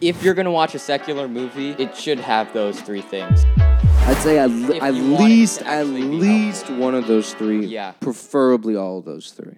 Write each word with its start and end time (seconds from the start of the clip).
If 0.00 0.22
you're 0.22 0.34
gonna 0.34 0.52
watch 0.52 0.76
a 0.76 0.78
secular 0.78 1.26
movie, 1.26 1.70
it 1.70 1.96
should 1.96 2.20
have 2.20 2.52
those 2.52 2.80
three 2.80 3.00
things. 3.00 3.44
I'd 3.56 4.16
say 4.18 4.38
at, 4.38 4.48
If 4.48 4.80
at 4.80 4.94
you 4.94 5.10
want 5.10 5.24
it 5.24 5.26
least 5.26 5.62
at 5.62 5.66
actually 5.66 6.02
be 6.02 6.06
least 6.06 6.70
one 6.70 6.94
of 6.94 7.08
those 7.08 7.34
three. 7.34 7.66
Yeah. 7.66 7.94
Preferably 7.98 8.76
all 8.76 8.98
of 8.98 9.04
those 9.04 9.32
three. 9.32 9.56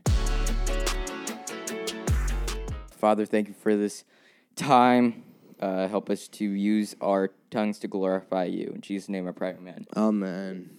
Father, 2.92 3.26
thank 3.26 3.48
you 3.48 3.54
for 3.54 3.76
this 3.76 4.04
time. 4.56 5.24
Uh, 5.60 5.88
help 5.88 6.08
us 6.08 6.26
to 6.28 6.46
use 6.46 6.96
our 7.02 7.32
tongues 7.50 7.78
to 7.80 7.88
glorify 7.88 8.44
you. 8.44 8.72
In 8.74 8.80
Jesus' 8.80 9.10
name 9.10 9.28
I 9.28 9.32
pray, 9.32 9.50
amen. 9.50 9.84
Amen. 9.94 10.70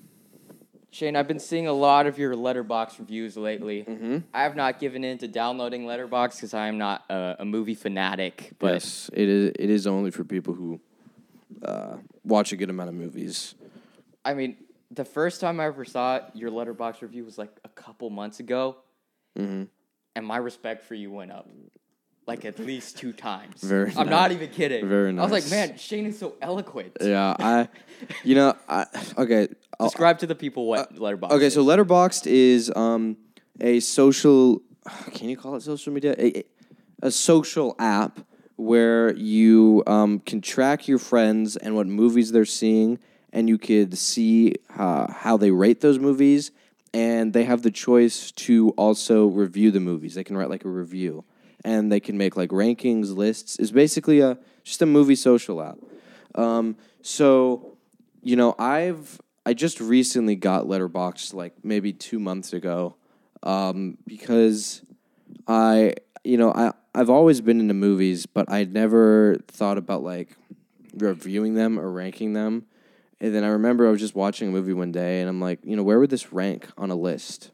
Shane, 0.94 1.16
I've 1.16 1.28
been 1.28 1.40
seeing 1.40 1.68
a 1.68 1.74
lot 1.74 2.06
of 2.06 2.18
your 2.18 2.36
Letterboxd 2.36 3.00
reviews 3.00 3.38
lately. 3.38 3.86
Mm-hmm. 3.88 4.18
I 4.34 4.44
have 4.44 4.58
not 4.58 4.78
given 4.80 5.06
in 5.06 5.18
to 5.20 5.28
downloading 5.28 5.86
Letterboxd 5.86 6.36
because 6.36 6.54
I 6.54 6.68
am 6.68 6.78
not 6.78 7.06
a, 7.10 7.38
a 7.40 7.46
movie 7.46 7.76
fanatic. 7.76 8.52
But 8.60 8.74
yes, 8.74 9.10
it 9.14 9.30
is. 9.30 9.52
It 9.58 9.70
is 9.70 9.88
only 9.88 10.12
for 10.12 10.26
people 10.26 10.54
who 10.54 10.82
uh, 11.64 11.96
watch 12.26 12.52
a 12.52 12.58
good 12.58 12.70
amount 12.70 12.90
of 12.90 12.96
movies. 12.96 13.56
I 14.26 14.34
mean, 14.34 14.58
the 14.92 15.06
first 15.06 15.40
time 15.40 15.62
I 15.62 15.66
ever 15.68 15.86
saw 15.86 16.18
it, 16.18 16.24
your 16.34 16.52
Letterboxd 16.52 17.02
review 17.02 17.24
was 17.24 17.38
like 17.38 17.52
a 17.64 17.70
couple 17.70 18.10
months 18.10 18.40
ago, 18.40 18.78
Mm-hmm. 19.40 19.64
and 20.18 20.28
my 20.28 20.36
respect 20.36 20.84
for 20.84 20.94
you 20.94 21.10
went 21.10 21.32
up 21.32 21.48
like 22.32 22.46
at 22.46 22.58
least 22.60 22.98
two 22.98 23.12
times. 23.14 23.62
Very 23.62 23.90
I'm 23.92 24.06
nice. 24.08 24.10
not 24.10 24.32
even 24.32 24.50
kidding. 24.50 24.88
Very 24.88 25.12
nice. 25.12 25.22
I 25.22 25.24
was 25.32 25.32
like, 25.40 25.50
man, 25.52 25.78
Shane 25.78 26.06
is 26.06 26.18
so 26.18 26.36
eloquent. 26.42 26.98
Yeah, 27.02 27.36
I. 27.40 27.68
You 28.24 28.36
know, 28.36 28.56
I 28.70 28.86
okay. 29.18 29.48
I'll- 29.80 29.88
Describe 29.90 30.20
to 30.20 30.28
the 30.28 30.36
people 30.36 30.66
what 30.68 30.96
Letterboxd. 30.96 31.32
Uh, 31.32 31.36
Okay, 31.36 31.48
is. 31.48 31.54
so 31.54 31.64
Letterboxd 31.66 32.28
is 32.28 32.72
um 32.76 33.18
a 33.60 33.80
social. 33.82 34.62
Can 35.14 35.30
you 35.30 35.38
call 35.38 35.56
it 35.56 35.62
social 35.62 35.92
media? 35.94 36.16
A, 36.18 36.40
a- 36.40 36.44
a 37.04 37.12
social 37.12 37.76
app 37.80 38.20
where 38.58 39.14
you 39.16 39.82
um, 39.88 40.20
can 40.20 40.40
track 40.40 40.88
your 40.88 41.00
friends 41.00 41.58
and 41.58 41.76
what 41.76 41.88
movies 41.88 42.32
they're 42.32 42.46
seeing, 42.62 43.00
and 43.34 43.50
you 43.50 43.58
could 43.58 43.98
see 43.98 44.54
uh, 44.78 45.12
how 45.12 45.36
they 45.36 45.50
rate 45.50 45.82
those 45.82 45.98
movies, 45.98 46.52
and 46.94 47.34
they 47.34 47.44
have 47.44 47.64
the 47.64 47.72
choice 47.72 48.30
to 48.46 48.70
also 48.78 49.26
review 49.26 49.72
the 49.72 49.80
movies. 49.80 50.14
They 50.14 50.24
can 50.24 50.38
write 50.38 50.50
like 50.50 50.64
a 50.64 50.70
review, 50.70 51.24
and 51.64 51.92
they 51.92 52.00
can 52.00 52.18
make 52.18 52.36
like 52.36 52.50
rankings, 52.50 53.16
lists. 53.16 53.58
It's 53.58 53.72
basically 53.72 54.20
a 54.20 54.38
just 54.64 54.82
a 54.82 54.86
movie 54.86 55.16
social 55.16 55.62
app. 55.62 55.78
Um, 56.36 56.78
so 57.02 57.78
you 58.22 58.36
know, 58.36 58.56
I've 58.60 59.20
I 59.46 59.54
just 59.54 59.82
recently 59.82 60.36
got 60.36 60.66
Letterboxd 60.66 61.34
like 61.34 61.54
maybe 61.64 61.94
two 61.94 62.20
months 62.20 62.54
ago, 62.54 62.96
um, 63.44 63.98
because 64.06 64.84
I 65.48 65.96
you 66.24 66.38
know 66.38 66.52
I 66.54 66.74
I've 66.94 67.10
always 67.10 67.42
been 67.42 67.60
into 67.60 67.74
movies, 67.74 68.26
but 68.26 68.52
I'd 68.52 68.74
never 68.74 69.38
thought 69.48 69.78
about 69.78 70.04
like 70.04 70.36
reviewing 70.94 71.56
them 71.56 71.80
or 71.80 71.90
ranking 71.90 72.34
them. 72.34 72.66
And 73.20 73.34
then 73.36 73.44
I 73.44 73.50
remember 73.50 73.88
I 73.88 73.92
was 73.92 74.00
just 74.00 74.16
watching 74.16 74.50
a 74.50 74.52
movie 74.52 74.74
one 74.74 74.92
day, 74.92 75.22
and 75.22 75.30
I'm 75.30 75.40
like, 75.40 75.60
you 75.64 75.76
know, 75.76 75.84
where 75.84 76.00
would 76.00 76.10
this 76.10 76.34
rank 76.34 76.68
on 76.78 76.90
a 76.90 76.96
list, 76.96 77.52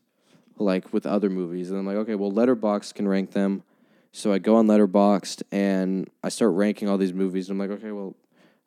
like 0.58 0.94
with 0.94 1.05
other 1.05 1.30
movies? 1.30 1.69
And 1.69 1.80
I'm 1.80 1.85
like, 1.85 1.97
okay, 1.97 2.16
well, 2.16 2.31
Letterboxd 2.31 2.94
can 2.95 3.08
rank 3.08 3.31
them. 3.31 3.63
So 4.11 4.33
I 4.33 4.39
go 4.39 4.55
on 4.55 4.67
Letterboxd 4.67 5.44
and 5.52 6.09
I 6.23 6.30
start 6.30 6.53
ranking 6.53 6.89
all 6.89 6.97
these 6.97 7.13
movies. 7.13 7.50
And 7.50 7.61
I'm 7.61 7.69
like, 7.69 7.77
okay, 7.80 7.91
well, 7.91 8.16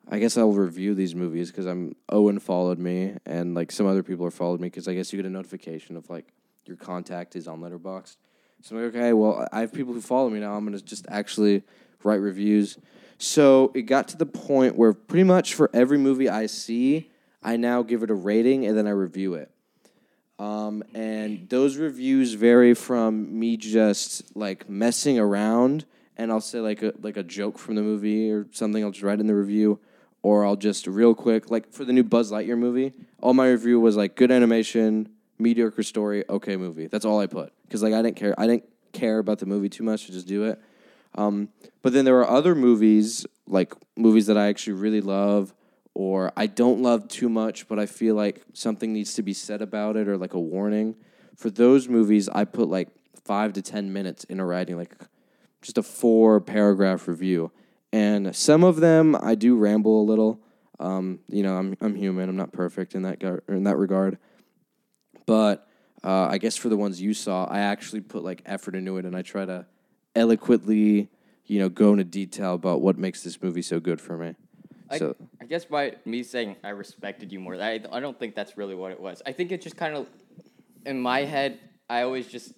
I 0.09 0.19
guess 0.19 0.37
I'll 0.37 0.51
review 0.51 0.93
these 0.93 1.15
movies 1.15 1.51
because 1.51 1.65
I'm 1.65 1.95
Owen 2.09 2.39
followed 2.39 2.79
me 2.79 3.15
and 3.25 3.53
like 3.53 3.71
some 3.71 3.85
other 3.85 4.03
people 4.03 4.25
are 4.25 4.31
followed 4.31 4.59
me 4.59 4.67
because 4.67 4.87
I 4.87 4.93
guess 4.93 5.11
you 5.11 5.17
get 5.17 5.25
a 5.25 5.29
notification 5.29 5.95
of 5.95 6.09
like 6.09 6.25
your 6.65 6.77
contact 6.77 7.35
is 7.35 7.47
on 7.47 7.61
Letterboxd. 7.61 8.17
So 8.61 8.75
I'm 8.75 8.83
like, 8.83 8.95
okay, 8.95 9.13
well, 9.13 9.47
I 9.51 9.61
have 9.61 9.73
people 9.73 9.93
who 9.93 10.01
follow 10.01 10.29
me 10.29 10.39
now. 10.39 10.53
I'm 10.55 10.65
gonna 10.65 10.79
just 10.79 11.05
actually 11.09 11.63
write 12.03 12.15
reviews. 12.15 12.77
So 13.17 13.71
it 13.75 13.83
got 13.83 14.07
to 14.09 14.17
the 14.17 14.25
point 14.25 14.75
where 14.75 14.93
pretty 14.93 15.23
much 15.23 15.53
for 15.53 15.69
every 15.73 15.97
movie 15.97 16.29
I 16.29 16.47
see, 16.47 17.11
I 17.43 17.57
now 17.57 17.83
give 17.83 18.03
it 18.03 18.09
a 18.09 18.15
rating 18.15 18.65
and 18.65 18.77
then 18.77 18.87
I 18.87 18.91
review 18.91 19.35
it. 19.35 19.50
Um, 20.41 20.83
and 20.95 21.47
those 21.49 21.77
reviews 21.77 22.33
vary 22.33 22.73
from 22.73 23.39
me 23.39 23.57
just 23.57 24.35
like 24.35 24.67
messing 24.67 25.19
around 25.19 25.85
and 26.17 26.31
I'll 26.31 26.41
say 26.41 26.59
like 26.59 26.81
a 26.81 26.93
like 26.99 27.15
a 27.15 27.21
joke 27.21 27.59
from 27.59 27.75
the 27.75 27.83
movie 27.83 28.31
or 28.31 28.47
something. 28.51 28.83
I'll 28.83 28.89
just 28.89 29.03
write 29.03 29.19
in 29.19 29.27
the 29.27 29.35
review, 29.35 29.79
or 30.23 30.43
I'll 30.43 30.55
just 30.55 30.87
real 30.87 31.13
quick 31.13 31.51
like 31.51 31.71
for 31.71 31.85
the 31.85 31.93
new 31.93 32.03
Buzz 32.03 32.31
Lightyear 32.31 32.57
movie. 32.57 32.93
All 33.21 33.35
my 33.35 33.49
review 33.49 33.79
was 33.79 33.95
like 33.95 34.15
good 34.15 34.31
animation, 34.31 35.09
mediocre 35.37 35.83
story, 35.83 36.23
okay 36.27 36.57
movie. 36.57 36.87
That's 36.87 37.05
all 37.05 37.19
I 37.19 37.27
put 37.27 37.53
because 37.67 37.83
like 37.83 37.93
I 37.93 38.01
didn't 38.01 38.15
care. 38.15 38.33
I 38.39 38.47
didn't 38.47 38.65
care 38.93 39.19
about 39.19 39.37
the 39.37 39.45
movie 39.45 39.69
too 39.69 39.83
much 39.83 40.07
to 40.07 40.11
just 40.11 40.27
do 40.27 40.45
it. 40.45 40.59
Um, 41.13 41.49
but 41.83 41.93
then 41.93 42.03
there 42.03 42.17
are 42.17 42.27
other 42.27 42.55
movies 42.55 43.27
like 43.45 43.75
movies 43.95 44.25
that 44.25 44.39
I 44.39 44.47
actually 44.47 44.73
really 44.73 45.01
love 45.01 45.53
or 45.93 46.31
I 46.37 46.47
don't 46.47 46.81
love 46.81 47.07
too 47.07 47.29
much, 47.29 47.67
but 47.67 47.79
I 47.79 47.85
feel 47.85 48.15
like 48.15 48.43
something 48.53 48.93
needs 48.93 49.13
to 49.15 49.23
be 49.23 49.33
said 49.33 49.61
about 49.61 49.95
it 49.97 50.07
or 50.07 50.17
like 50.17 50.33
a 50.33 50.39
warning. 50.39 50.95
For 51.35 51.49
those 51.49 51.87
movies, 51.87 52.29
I 52.29 52.45
put 52.45 52.69
like 52.69 52.89
five 53.23 53.53
to 53.53 53.61
ten 53.61 53.91
minutes 53.91 54.23
into 54.25 54.45
writing 54.45 54.77
like 54.77 54.95
just 55.61 55.77
a 55.77 55.83
four 55.83 56.39
paragraph 56.39 57.07
review. 57.07 57.51
And 57.93 58.35
some 58.35 58.63
of 58.63 58.77
them 58.77 59.17
I 59.21 59.35
do 59.35 59.55
ramble 59.55 60.01
a 60.01 60.05
little. 60.05 60.41
Um, 60.79 61.19
you 61.27 61.43
know, 61.43 61.57
I'm 61.57 61.75
I'm 61.81 61.95
human. 61.95 62.29
I'm 62.29 62.37
not 62.37 62.53
perfect 62.53 62.95
in 62.95 63.03
that 63.03 63.19
gar- 63.19 63.43
in 63.47 63.63
that 63.65 63.77
regard. 63.77 64.17
But 65.25 65.67
uh, 66.03 66.27
I 66.27 66.37
guess 66.37 66.55
for 66.55 66.69
the 66.69 66.77
ones 66.77 67.01
you 67.01 67.13
saw, 67.13 67.45
I 67.45 67.59
actually 67.59 68.01
put 68.01 68.23
like 68.23 68.41
effort 68.45 68.75
into 68.75 68.97
it, 68.97 69.05
and 69.05 69.15
I 69.15 69.21
try 69.21 69.45
to 69.45 69.65
eloquently, 70.15 71.09
you 71.45 71.59
know, 71.59 71.69
go 71.69 71.91
into 71.91 72.03
detail 72.03 72.53
about 72.53 72.81
what 72.81 72.97
makes 72.97 73.23
this 73.23 73.41
movie 73.41 73.61
so 73.61 73.79
good 73.79 74.01
for 74.01 74.17
me. 74.17 74.35
I, 74.91 74.97
so 74.97 75.15
I 75.41 75.45
guess 75.45 75.65
by 75.65 75.95
me 76.05 76.23
saying 76.23 76.57
I 76.63 76.69
respected 76.69 77.31
you 77.31 77.39
more, 77.39 77.55
I, 77.55 77.79
I 77.91 77.99
don't 77.99 78.19
think 78.19 78.35
that's 78.35 78.57
really 78.57 78.75
what 78.75 78.91
it 78.91 78.99
was. 78.99 79.21
I 79.25 79.31
think 79.31 79.51
it 79.51 79.61
just 79.61 79.77
kind 79.77 79.95
of, 79.95 80.07
in 80.85 80.99
my 80.99 81.21
head, 81.21 81.59
I 81.89 82.03
always 82.03 82.27
just, 82.27 82.53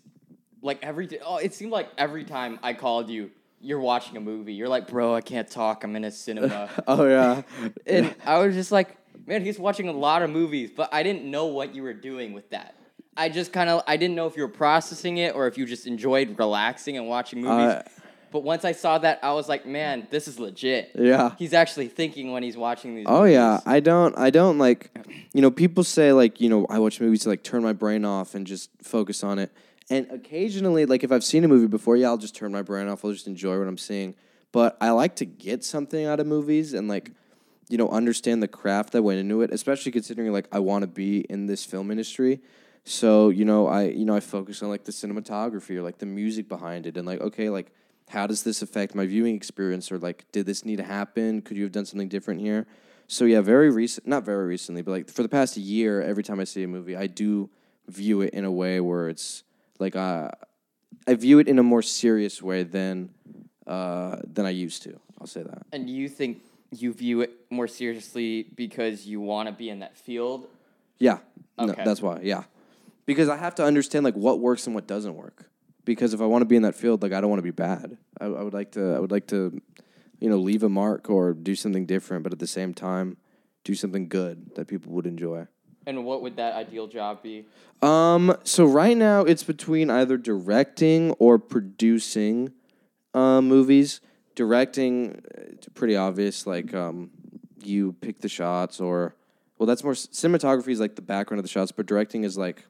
like 0.62 0.80
every, 0.82 1.08
oh, 1.26 1.38
it 1.38 1.54
seemed 1.54 1.72
like 1.72 1.90
every 1.98 2.24
time 2.24 2.60
I 2.64 2.74
called 2.74 3.10
you, 3.10 3.32
you're 3.60 3.80
watching 3.80 4.18
a 4.18 4.20
movie. 4.20 4.54
You're 4.54 4.68
like, 4.68 4.88
bro, 4.88 5.16
I 5.16 5.22
can't 5.22 5.50
talk. 5.50 5.84
I'm 5.84 5.96
in 5.96 6.04
a 6.04 6.12
cinema. 6.12 6.70
oh 6.88 7.08
yeah, 7.08 7.44
and 7.86 8.14
I 8.26 8.40
was 8.40 8.56
just 8.56 8.72
like, 8.72 8.98
man, 9.26 9.44
he's 9.44 9.58
watching 9.58 9.88
a 9.88 9.94
lot 9.94 10.22
of 10.22 10.30
movies, 10.30 10.72
but 10.76 10.94
I 10.94 11.04
didn't 11.04 11.30
know 11.30 11.46
what 11.46 11.74
you 11.74 11.84
were 11.84 11.94
doing 11.94 12.34
with 12.34 12.50
that. 12.50 12.76
I 13.16 13.30
just 13.30 13.54
kind 13.54 13.70
of, 13.70 13.84
I 13.88 13.96
didn't 13.96 14.16
know 14.16 14.26
if 14.28 14.36
you 14.36 14.44
were 14.44 14.50
processing 14.50 15.18
it 15.18 15.36
or 15.36 15.48
if 15.48 15.58
you 15.58 15.66
just 15.66 15.86
enjoyed 15.88 16.38
relaxing 16.40 16.98
and 16.98 17.08
watching 17.08 17.42
movies. 17.42 17.74
Uh, 17.74 17.84
but 18.34 18.44
once 18.44 18.66
I 18.66 18.72
saw 18.72 18.98
that, 18.98 19.20
I 19.22 19.32
was 19.34 19.48
like, 19.48 19.68
man, 19.68 20.08
this 20.10 20.28
is 20.28 20.40
legit. 20.40 20.92
yeah. 20.96 21.36
He's 21.38 21.54
actually 21.54 21.88
thinking 21.88 22.32
when 22.32 22.42
he's 22.42 22.58
watching 22.58 22.96
these. 22.96 23.06
Oh 23.08 23.22
movies. 23.22 23.36
yeah, 23.36 23.60
I 23.64 23.80
don't 23.80 24.18
I 24.18 24.32
don't 24.32 24.58
like 24.58 24.90
you 25.34 25.42
know, 25.42 25.52
people 25.52 25.84
say 25.84 26.12
like, 26.12 26.42
you 26.42 26.50
know, 26.50 26.66
I 26.68 26.80
watch 26.80 27.00
movies 27.00 27.22
to 27.22 27.30
like 27.30 27.44
turn 27.44 27.62
my 27.62 27.74
brain 27.74 28.04
off 28.04 28.34
and 28.34 28.48
just 28.48 28.72
focus 28.82 29.24
on 29.24 29.38
it. 29.38 29.52
And 29.88 30.10
occasionally 30.10 30.88
like 30.88 31.04
if 31.04 31.12
I've 31.12 31.24
seen 31.24 31.44
a 31.44 31.48
movie 31.48 31.68
before, 31.68 31.96
yeah, 31.96 32.08
I'll 32.08 32.18
just 32.18 32.36
turn 32.36 32.52
my 32.52 32.64
brain 32.64 32.88
off. 32.88 33.06
I'll 33.06 33.12
just 33.12 33.28
enjoy 33.28 33.60
what 33.60 33.68
I'm 33.68 33.78
seeing. 33.78 34.16
But 34.52 34.78
I 34.82 34.90
like 34.90 35.16
to 35.18 35.26
get 35.26 35.64
something 35.64 36.04
out 36.04 36.20
of 36.20 36.26
movies 36.26 36.74
and 36.74 36.88
like 36.88 37.12
you 37.70 37.78
know, 37.78 37.90
understand 37.90 38.42
the 38.42 38.48
craft 38.48 38.94
that 38.94 39.04
went 39.04 39.20
into 39.20 39.42
it, 39.42 39.52
especially 39.52 39.92
considering 39.92 40.32
like 40.34 40.48
I 40.52 40.60
want 40.60 40.82
to 40.82 40.88
be 40.88 41.20
in 41.22 41.46
this 41.46 41.64
film 41.64 41.92
industry. 41.92 42.42
So, 42.84 43.30
you 43.30 43.46
know, 43.46 43.68
I 43.68 43.84
you 43.84 44.06
know, 44.06 44.16
I 44.16 44.22
focus 44.22 44.64
on 44.64 44.70
like 44.70 44.86
the 44.86 44.92
cinematography 44.92 45.76
or 45.78 45.84
like 45.84 46.00
the 46.00 46.08
music 46.08 46.50
behind 46.50 46.88
it 46.88 46.98
and 46.98 47.06
like 47.06 47.22
okay, 47.22 47.50
like 47.50 47.72
how 48.10 48.28
does 48.28 48.44
this 48.44 48.62
affect 48.62 48.96
my 48.96 49.06
viewing 49.06 49.36
experience? 49.36 49.92
Or 49.92 49.98
like 49.98 50.26
did 50.32 50.46
this 50.46 50.66
need 50.66 50.78
to 50.78 50.84
happen? 50.84 51.42
Could 51.42 51.58
you 51.58 51.64
have 51.64 51.72
done 51.72 51.86
something 51.86 52.10
different 52.10 52.42
here? 52.42 52.68
So 53.08 53.26
yeah 53.26 53.42
very 53.42 53.70
recent 53.70 54.08
not 54.08 54.24
very 54.24 54.46
recently 54.46 54.82
but 54.82 54.92
like 54.92 55.10
for 55.10 55.24
the 55.24 55.30
past 55.30 55.58
year 55.58 56.02
every 56.02 56.24
time 56.24 56.40
i 56.40 56.46
see 56.46 56.64
a 56.64 56.68
movie 56.68 56.96
i 56.96 57.06
do 57.06 57.50
view 57.88 58.22
it 58.22 58.34
in 58.34 58.46
a 58.46 58.52
way 58.52 58.80
where 58.80 59.10
it's 59.10 59.44
like 59.80 59.96
uh, 59.96 60.30
i 61.08 61.14
view 61.14 61.40
it 61.40 61.48
in 61.48 61.60
a 61.60 61.64
more 61.64 61.82
serious 61.82 62.42
way 62.42 62.64
than 62.64 63.10
uh, 63.68 64.18
than 64.26 64.46
i 64.46 64.50
used 64.50 64.84
to. 64.84 65.00
I'll 65.20 65.28
say 65.28 65.44
that. 65.44 65.66
And 65.72 65.90
you 65.90 66.10
think 66.10 66.42
you 66.72 66.92
view 66.92 67.22
it 67.22 67.32
more 67.50 67.68
seriously 67.68 68.48
because 68.56 69.06
you 69.06 69.22
want 69.22 69.48
to 69.48 69.54
be 69.54 69.70
in 69.70 69.80
that 69.80 69.96
field? 69.98 70.48
yeah. 71.00 71.20
No, 71.58 71.68
that's 71.68 72.02
why 72.02 72.20
yeah. 72.24 72.44
Because 73.06 73.30
i 73.30 73.38
have 73.38 73.56
to 73.56 73.64
understand 73.64 74.06
like 74.06 74.16
what 74.16 74.40
works 74.40 74.66
and 74.66 74.74
what 74.74 74.88
doesn't 74.88 75.16
work 75.16 75.50
because 75.86 76.14
if 76.14 76.22
i 76.22 76.26
want 76.26 76.42
to 76.42 76.46
be 76.46 76.56
in 76.56 76.64
that 76.64 76.76
field 76.76 77.02
like 77.02 77.14
i 77.14 77.22
don't 77.22 77.30
want 77.30 77.40
to 77.40 77.44
be 77.44 77.52
bad. 77.52 77.98
I, 78.20 78.26
I 78.26 78.44
would 78.44 78.54
like 78.54 78.72
to 78.72 78.94
i 78.94 79.00
would 79.00 79.12
like 79.12 79.28
to 79.28 79.62
you 80.20 80.30
know 80.30 80.38
leave 80.38 80.64
a 80.64 80.70
mark 80.70 81.10
or 81.10 81.34
do 81.34 81.56
something 81.56 81.86
different 81.86 82.24
but 82.24 82.32
at 82.32 82.40
the 82.40 82.48
same 82.48 82.74
time 82.74 83.18
do 83.64 83.76
something 83.76 84.08
good 84.10 84.56
that 84.56 84.68
people 84.68 84.92
would 84.92 85.06
enjoy. 85.08 85.48
And 85.86 86.06
what 86.06 86.22
would 86.22 86.36
that 86.38 86.54
ideal 86.56 86.88
job 86.88 87.22
be? 87.24 87.46
um 87.82 88.36
so 88.44 88.66
right 88.66 88.96
now 88.96 89.22
it's 89.22 89.44
between 89.44 89.90
either 89.90 90.18
directing 90.18 91.12
or 91.12 91.38
producing 91.38 92.54
uh, 93.14 93.42
movies. 93.42 94.00
Directing 94.36 95.22
it's 95.36 95.68
pretty 95.74 95.96
obvious 95.96 96.48
like 96.48 96.74
um 96.74 97.12
you 97.64 97.94
pick 98.02 98.20
the 98.20 98.30
shots 98.30 98.80
or 98.80 99.16
well 99.58 99.68
that's 99.68 99.84
more 99.84 99.94
cinematography 99.94 100.70
is 100.70 100.80
like 100.80 100.96
the 100.96 101.02
background 101.02 101.40
of 101.40 101.44
the 101.44 101.50
shots 101.50 101.72
but 101.72 101.86
directing 101.86 102.24
is 102.24 102.38
like 102.38 102.66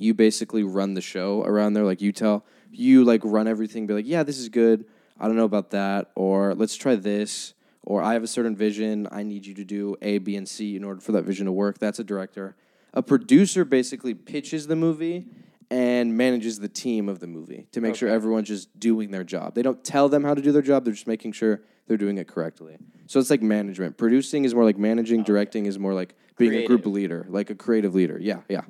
you 0.00 0.14
basically 0.14 0.62
run 0.62 0.94
the 0.94 1.00
show 1.00 1.42
around 1.44 1.74
there 1.74 1.84
like 1.84 2.00
you 2.00 2.12
tell 2.12 2.44
you 2.72 3.04
like 3.04 3.20
run 3.24 3.46
everything 3.46 3.86
be 3.86 3.94
like 3.94 4.06
yeah 4.06 4.22
this 4.22 4.38
is 4.38 4.48
good 4.48 4.84
I 5.20 5.26
don't 5.26 5.36
know 5.36 5.44
about 5.44 5.70
that, 5.70 6.10
or 6.14 6.54
let's 6.54 6.74
try 6.74 6.96
this, 6.96 7.52
or 7.82 8.02
I 8.02 8.14
have 8.14 8.22
a 8.22 8.26
certain 8.26 8.56
vision. 8.56 9.06
I 9.12 9.22
need 9.22 9.44
you 9.44 9.52
to 9.54 9.64
do 9.64 9.96
A, 10.00 10.16
B, 10.16 10.34
and 10.34 10.48
C 10.48 10.76
in 10.76 10.82
order 10.82 11.00
for 11.02 11.12
that 11.12 11.24
vision 11.24 11.44
to 11.44 11.52
work. 11.52 11.78
That's 11.78 11.98
a 11.98 12.04
director. 12.04 12.56
A 12.94 13.02
producer 13.02 13.66
basically 13.66 14.14
pitches 14.14 14.66
the 14.66 14.76
movie 14.76 15.26
and 15.70 16.16
manages 16.16 16.58
the 16.58 16.68
team 16.68 17.08
of 17.08 17.20
the 17.20 17.26
movie 17.26 17.66
to 17.70 17.80
make 17.80 17.94
sure 17.94 18.08
everyone's 18.08 18.48
just 18.48 18.80
doing 18.80 19.10
their 19.10 19.22
job. 19.22 19.54
They 19.54 19.62
don't 19.62 19.84
tell 19.84 20.08
them 20.08 20.24
how 20.24 20.34
to 20.34 20.42
do 20.42 20.50
their 20.50 20.62
job, 20.62 20.84
they're 20.84 20.94
just 20.94 21.06
making 21.06 21.32
sure 21.32 21.60
they're 21.86 21.98
doing 21.98 22.18
it 22.18 22.26
correctly. 22.26 22.78
So 23.06 23.20
it's 23.20 23.30
like 23.30 23.42
management. 23.42 23.98
Producing 23.98 24.44
is 24.44 24.54
more 24.54 24.64
like 24.64 24.78
managing, 24.78 25.20
oh, 25.20 25.24
directing 25.24 25.66
is 25.66 25.78
more 25.78 25.92
like 25.92 26.14
being 26.38 26.54
a 26.54 26.66
group 26.66 26.86
leader, 26.86 27.26
like 27.28 27.50
a 27.50 27.54
creative 27.54 27.94
leader. 27.94 28.18
Yeah, 28.18 28.40
yeah. 28.48 28.62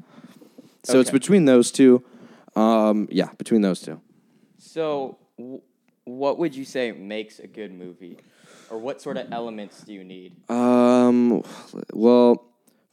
So 0.84 1.00
it's 1.00 1.10
between 1.10 1.44
those 1.44 1.70
two. 1.70 2.02
Um, 2.56 3.08
yeah, 3.10 3.28
between 3.38 3.60
those 3.62 3.80
two. 3.80 4.00
So, 4.58 5.18
w- 5.38 5.60
what 6.04 6.38
would 6.38 6.54
you 6.54 6.64
say 6.64 6.92
makes 6.92 7.38
a 7.38 7.46
good 7.46 7.72
movie, 7.72 8.18
or 8.70 8.78
what 8.78 9.00
sort 9.00 9.16
of 9.16 9.32
elements 9.32 9.82
do 9.82 9.92
you 9.92 10.02
need? 10.04 10.34
Um, 10.50 11.42
well, 11.92 12.44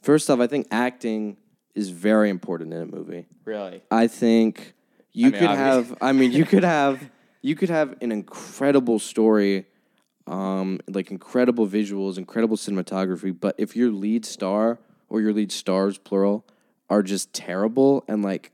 first 0.02 0.30
off, 0.30 0.38
I 0.40 0.46
think 0.46 0.68
acting 0.70 1.36
is 1.74 1.90
very 1.90 2.30
important 2.30 2.72
in 2.72 2.82
a 2.82 2.86
movie. 2.86 3.26
Really? 3.44 3.82
I 3.90 4.06
think 4.06 4.74
you 5.12 5.30
mean, 5.30 5.40
could 5.40 5.48
obvious- 5.48 5.88
have. 5.88 5.98
I 6.00 6.12
mean, 6.12 6.32
you 6.32 6.44
could 6.44 6.64
have. 6.78 7.10
You 7.40 7.54
could 7.54 7.70
have 7.70 7.94
an 8.00 8.10
incredible 8.10 8.98
story, 8.98 9.66
um, 10.26 10.80
like 10.88 11.10
incredible 11.12 11.68
visuals, 11.68 12.18
incredible 12.18 12.56
cinematography. 12.56 13.38
But 13.38 13.54
if 13.58 13.76
your 13.76 13.90
lead 13.92 14.24
star 14.26 14.78
or 15.08 15.20
your 15.20 15.32
lead 15.32 15.52
stars, 15.52 15.98
plural, 15.98 16.44
are 16.90 17.02
just 17.02 17.32
terrible 17.32 18.04
and 18.08 18.22
like 18.22 18.52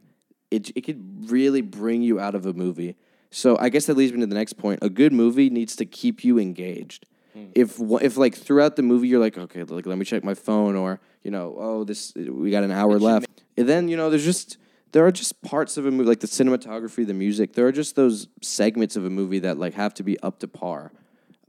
it, 0.51 0.71
it 0.77 0.83
could 0.83 1.31
really 1.31 1.61
bring 1.61 2.03
you 2.03 2.21
out 2.21 2.35
of 2.35 2.47
a 2.47 2.53
movie. 2.53 2.97
So 3.31 3.57
I 3.59 3.69
guess 3.69 3.87
that 3.87 3.97
leads 3.97 4.13
me 4.13 4.21
to 4.21 4.27
the 4.27 4.35
next 4.35 4.55
point. 4.55 4.79
A 4.83 4.89
good 4.89 5.13
movie 5.13 5.51
needs 5.51 5.75
to 5.77 5.85
keep 5.85 6.25
you 6.25 6.39
engaged. 6.39 7.07
If 7.55 7.81
if 7.81 8.17
like 8.17 8.37
throughout 8.37 8.77
the 8.77 8.83
movie 8.83 9.09
you're 9.09 9.21
like, 9.21 9.37
okay, 9.37 9.65
like 9.65 9.87
let 9.87 9.99
me 9.99 10.05
check 10.05 10.23
my 10.23 10.35
phone, 10.35 10.77
or 10.77 11.01
you 11.23 11.33
know, 11.33 11.57
oh 11.59 11.85
this 11.85 12.15
we 12.15 12.53
got 12.53 12.63
an 12.63 12.71
hour 12.71 12.99
left, 12.99 13.27
and 13.57 13.69
then 13.69 13.89
you 13.89 13.97
know 13.97 14.09
there's 14.09 14.25
just 14.25 14.57
there 14.93 15.05
are 15.05 15.11
just 15.11 15.43
parts 15.43 15.77
of 15.77 15.85
a 15.85 15.91
movie 15.91 16.09
like 16.09 16.21
the 16.21 16.29
cinematography, 16.29 17.05
the 17.05 17.15
music. 17.15 17.55
There 17.55 17.67
are 17.67 17.73
just 17.73 17.97
those 17.97 18.29
segments 18.41 18.95
of 18.95 19.05
a 19.05 19.11
movie 19.11 19.41
that 19.41 19.59
like 19.59 19.75
have 19.75 19.95
to 19.95 20.05
be 20.05 20.19
up 20.21 20.39
to 20.41 20.49
par 20.49 20.93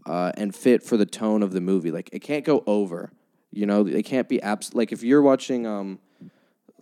uh, 0.08 0.32
and 0.38 0.56
fit 0.56 0.82
for 0.82 0.98
the 0.98 1.06
tone 1.06 1.44
of 1.44 1.52
the 1.52 1.62
movie. 1.62 1.92
Like 1.92 2.10
it 2.12 2.20
can't 2.20 2.44
go 2.44 2.64
over. 2.66 3.12
You 3.52 3.68
know, 3.68 3.86
it 3.86 4.06
can't 4.06 4.28
be 4.28 4.42
abs. 4.42 4.74
Like 4.74 4.92
if 4.92 5.04
you're 5.04 5.22
watching, 5.22 5.68
um, 5.68 6.00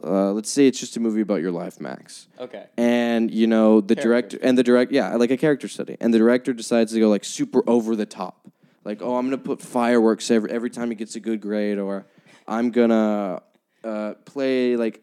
uh, 0.03 0.31
let's 0.31 0.49
say 0.49 0.67
it's 0.67 0.79
just 0.79 0.97
a 0.97 0.99
movie 0.99 1.21
about 1.21 1.41
your 1.41 1.51
life, 1.51 1.79
Max. 1.79 2.27
Okay. 2.39 2.65
and 2.77 3.31
you 3.31 3.47
know 3.47 3.81
the 3.81 3.95
Character 3.95 4.37
director 4.37 4.39
and 4.41 4.57
the 4.57 4.63
direct 4.63 4.91
yeah 4.91 5.15
like 5.15 5.31
a 5.31 5.37
character 5.37 5.67
study. 5.67 5.97
And 5.99 6.13
the 6.13 6.17
director 6.17 6.53
decides 6.53 6.93
to 6.93 6.99
go 6.99 7.09
like 7.09 7.23
super 7.23 7.63
over 7.67 7.95
the 7.95 8.05
top. 8.05 8.47
Like 8.83 9.01
oh 9.01 9.15
i'm 9.15 9.25
gonna 9.25 9.37
put 9.37 9.61
fireworks 9.61 10.29
every, 10.29 10.51
every 10.51 10.69
time 10.69 10.89
he 10.89 10.95
gets 10.95 11.15
a 11.15 11.19
good 11.21 11.39
grade 11.39 11.79
or 11.79 12.05
i'm 12.47 12.71
gonna 12.71 13.41
uh, 13.83 14.13
play 14.25 14.75
like 14.75 15.01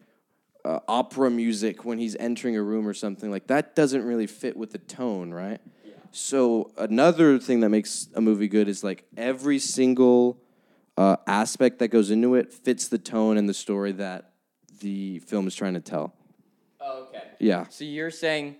uh, 0.63 0.79
opera 0.87 1.29
music 1.29 1.83
when 1.85 1.97
he's 1.97 2.15
entering 2.17 2.55
a 2.55 2.61
room 2.61 2.87
or 2.87 2.93
something. 2.93 3.31
Like 3.31 3.47
that 3.47 3.75
doesn't 3.75 4.03
really 4.03 4.27
fit 4.27 4.55
with 4.55 4.71
the 4.71 4.77
tone 4.77 5.33
right? 5.33 5.59
So 6.11 6.71
another 6.77 7.39
thing 7.39 7.61
that 7.61 7.69
makes 7.69 8.09
a 8.15 8.21
movie 8.21 8.49
good 8.49 8.67
is 8.67 8.83
like 8.83 9.05
every 9.15 9.59
single 9.59 10.41
uh, 10.97 11.15
aspect 11.25 11.79
that 11.79 11.87
goes 11.87 12.11
into 12.11 12.35
it 12.35 12.51
fits 12.53 12.89
the 12.89 12.97
tone 12.97 13.37
and 13.37 13.47
the 13.47 13.53
story 13.53 13.93
that 13.93 14.30
the 14.81 15.19
film 15.19 15.47
is 15.47 15.55
trying 15.55 15.73
to 15.75 15.79
tell 15.81 16.13
Oh, 16.79 17.03
okay. 17.09 17.23
yeah 17.39 17.65
So 17.69 17.85
you're 17.85 18.11
saying 18.11 18.57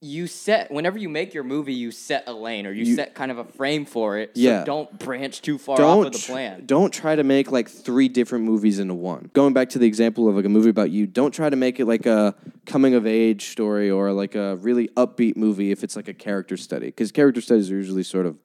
you 0.00 0.26
set 0.26 0.70
whenever 0.70 0.98
you 0.98 1.08
make 1.08 1.32
your 1.32 1.44
movie, 1.44 1.72
you 1.72 1.90
set 1.90 2.24
a 2.26 2.32
lane 2.32 2.66
or 2.66 2.72
you, 2.72 2.84
You- 2.84 2.94
set 2.94 3.14
kind 3.14 3.30
of 3.30 3.38
a 3.38 3.44
frame 3.44 3.86
for 3.86 4.18
it. 4.18 4.32
So 4.36 4.40
Yeah. 4.42 4.62
don't 4.64 4.98
branch 4.98 5.40
too 5.40 5.56
far 5.56 5.78
don't 5.78 6.00
off 6.00 6.06
of 6.08 6.12
the 6.12 6.18
plan. 6.18 6.64
don't 6.66 6.92
try 6.92 7.16
to 7.16 7.24
make 7.24 7.50
like 7.50 7.70
three 7.70 8.08
different 8.08 8.44
movies 8.44 8.78
into 8.78 8.92
one. 8.94 9.30
Going 9.32 9.54
back 9.54 9.70
to 9.70 9.78
the 9.78 9.86
example 9.86 10.28
of 10.28 10.36
like 10.36 10.44
a 10.44 10.50
movie 10.50 10.68
about 10.68 10.90
you, 10.90 11.06
don't 11.06 11.30
try 11.32 11.48
to 11.48 11.56
make 11.56 11.80
it 11.80 11.86
like 11.86 12.04
a 12.04 12.34
coming 12.66 12.92
of 12.94 13.06
age 13.06 13.46
story 13.50 13.90
or 13.90 14.12
like 14.12 14.34
a 14.34 14.56
really 14.56 14.88
upbeat 14.88 15.36
movie 15.36 15.70
if 15.70 15.82
it's 15.82 15.96
like 15.96 16.08
a 16.08 16.14
character 16.14 16.58
study 16.58 16.86
because 16.86 17.10
character 17.10 17.40
studies 17.40 17.70
are 17.70 17.76
usually 17.76 18.02
sort 18.02 18.26
of 18.26 18.36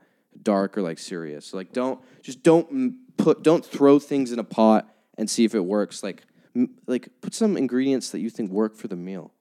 dark 0.41 0.77
or 0.77 0.81
like 0.81 0.97
serious. 0.97 1.47
So 1.47 1.57
like 1.57 1.73
don't 1.73 1.99
just 2.21 2.41
don't 2.41 2.95
put 3.17 3.43
don't 3.43 3.65
throw 3.65 3.99
things 3.99 4.31
in 4.31 4.39
a 4.39 4.45
pot 4.45 4.87
and 5.17 5.29
see 5.29 5.43
if 5.43 5.53
it 5.53 5.65
works. 5.65 6.03
Like 6.03 6.23
m- 6.55 6.75
like 6.87 7.09
put 7.21 7.33
some 7.33 7.57
ingredients 7.57 8.09
that 8.11 8.19
you 8.19 8.29
think 8.29 8.51
work 8.51 8.75
for 8.75 8.87
the 8.87 8.95
meal. 8.95 9.31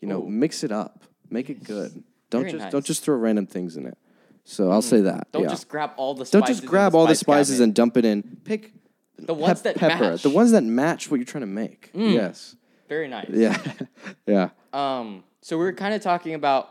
You 0.00 0.08
know, 0.08 0.22
Ooh. 0.22 0.28
mix 0.28 0.62
it 0.64 0.72
up, 0.72 1.04
make 1.30 1.48
it 1.48 1.64
good. 1.64 2.02
Don't 2.30 2.42
Very 2.42 2.52
just 2.52 2.62
nice. 2.64 2.72
don't 2.72 2.84
just 2.84 3.02
throw 3.04 3.16
random 3.16 3.46
things 3.46 3.76
in 3.76 3.86
it. 3.86 3.96
So 4.44 4.70
I'll 4.70 4.82
say 4.82 5.00
that. 5.02 5.32
Don't 5.32 5.44
yeah. 5.44 5.48
just 5.48 5.68
grab 5.68 5.92
all 5.96 6.14
the 6.14 6.24
Don't 6.26 6.46
just 6.46 6.66
grab 6.66 6.94
all 6.94 7.06
the 7.06 7.14
spices 7.14 7.56
cabinet. 7.56 7.64
and 7.64 7.74
dump 7.74 7.96
it 7.96 8.04
in. 8.04 8.38
Pick 8.44 8.72
the 9.18 9.32
ones 9.32 9.62
pep- 9.62 9.74
that 9.74 9.80
pepper, 9.80 10.10
match. 10.10 10.22
the 10.22 10.30
ones 10.30 10.50
that 10.50 10.64
match 10.64 11.10
what 11.10 11.16
you're 11.16 11.24
trying 11.24 11.42
to 11.42 11.46
make. 11.46 11.90
Yes. 11.94 12.56
Very 12.88 13.08
nice. 13.08 13.30
Yeah. 13.30 13.56
yeah. 14.26 14.50
Um. 14.72 15.24
So 15.40 15.56
we 15.56 15.64
were 15.64 15.72
kind 15.72 15.94
of 15.94 16.02
talking 16.02 16.34
about 16.34 16.70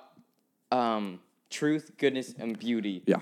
um 0.71 1.19
truth, 1.49 1.91
goodness, 1.97 2.33
and 2.37 2.57
beauty. 2.59 3.01
Yeah. 3.05 3.17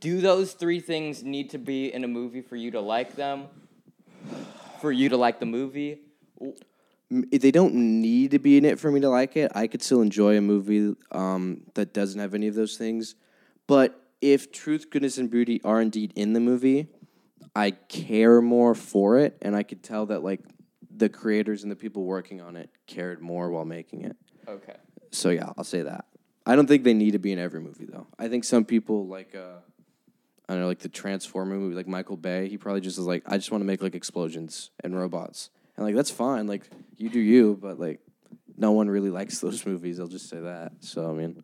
Do 0.00 0.20
those 0.20 0.52
three 0.52 0.80
things 0.80 1.22
need 1.22 1.50
to 1.50 1.58
be 1.58 1.92
in 1.94 2.02
a 2.04 2.08
movie 2.08 2.42
for 2.42 2.56
you 2.56 2.72
to 2.72 2.80
like 2.80 3.14
them? 3.14 3.46
For 4.82 4.90
you 4.90 5.08
to 5.10 5.16
like 5.16 5.38
the 5.38 5.46
movie? 5.46 6.00
They 7.08 7.52
don't 7.52 7.72
need 7.72 8.32
to 8.32 8.40
be 8.40 8.56
in 8.58 8.64
it 8.64 8.80
for 8.80 8.90
me 8.90 8.98
to 8.98 9.08
like 9.08 9.36
it. 9.36 9.52
I 9.54 9.68
could 9.68 9.80
still 9.80 10.02
enjoy 10.02 10.36
a 10.36 10.40
movie 10.40 10.96
um, 11.12 11.60
that 11.74 11.94
doesn't 11.94 12.18
have 12.18 12.34
any 12.34 12.48
of 12.48 12.56
those 12.56 12.76
things. 12.76 13.14
But 13.68 13.96
if 14.20 14.50
truth, 14.50 14.90
goodness, 14.90 15.18
and 15.18 15.30
beauty 15.30 15.60
are 15.64 15.80
indeed 15.80 16.12
in 16.16 16.32
the 16.32 16.40
movie, 16.40 16.88
I 17.54 17.70
care 17.70 18.42
more 18.42 18.74
for 18.74 19.18
it, 19.18 19.38
and 19.40 19.54
I 19.54 19.62
could 19.62 19.84
tell 19.84 20.06
that 20.06 20.24
like 20.24 20.40
the 20.90 21.08
creators 21.08 21.62
and 21.62 21.70
the 21.70 21.76
people 21.76 22.02
working 22.02 22.40
on 22.40 22.56
it 22.56 22.68
cared 22.88 23.22
more 23.22 23.50
while 23.50 23.64
making 23.64 24.02
it. 24.02 24.16
Okay. 24.48 24.76
So 25.12 25.30
yeah, 25.30 25.52
I'll 25.56 25.62
say 25.62 25.82
that. 25.82 26.06
I 26.44 26.56
don't 26.56 26.66
think 26.66 26.82
they 26.82 26.94
need 26.94 27.12
to 27.12 27.20
be 27.20 27.30
in 27.30 27.38
every 27.38 27.60
movie 27.60 27.86
though. 27.86 28.08
I 28.18 28.26
think 28.26 28.42
some 28.42 28.64
people 28.64 29.06
like 29.06 29.36
uh 29.36 29.60
I 30.52 30.56
don't 30.56 30.62
know, 30.64 30.68
like 30.68 30.80
the 30.80 30.90
Transformer 30.90 31.56
movie, 31.56 31.74
like 31.74 31.88
Michael 31.88 32.18
Bay, 32.18 32.46
he 32.46 32.58
probably 32.58 32.82
just 32.82 32.98
is 32.98 33.06
like, 33.06 33.22
I 33.24 33.38
just 33.38 33.50
want 33.50 33.62
to 33.62 33.66
make 33.66 33.80
like 33.80 33.94
explosions 33.94 34.70
and 34.84 34.94
robots. 34.94 35.48
And 35.78 35.86
like 35.86 35.94
that's 35.94 36.10
fine, 36.10 36.46
like 36.46 36.68
you 36.98 37.08
do 37.08 37.20
you, 37.20 37.58
but 37.58 37.80
like 37.80 38.00
no 38.58 38.72
one 38.72 38.90
really 38.90 39.08
likes 39.08 39.38
those 39.38 39.64
movies, 39.72 39.98
I'll 39.98 40.08
just 40.08 40.28
say 40.28 40.40
that. 40.40 40.72
So 40.80 41.08
I 41.08 41.14
mean 41.14 41.42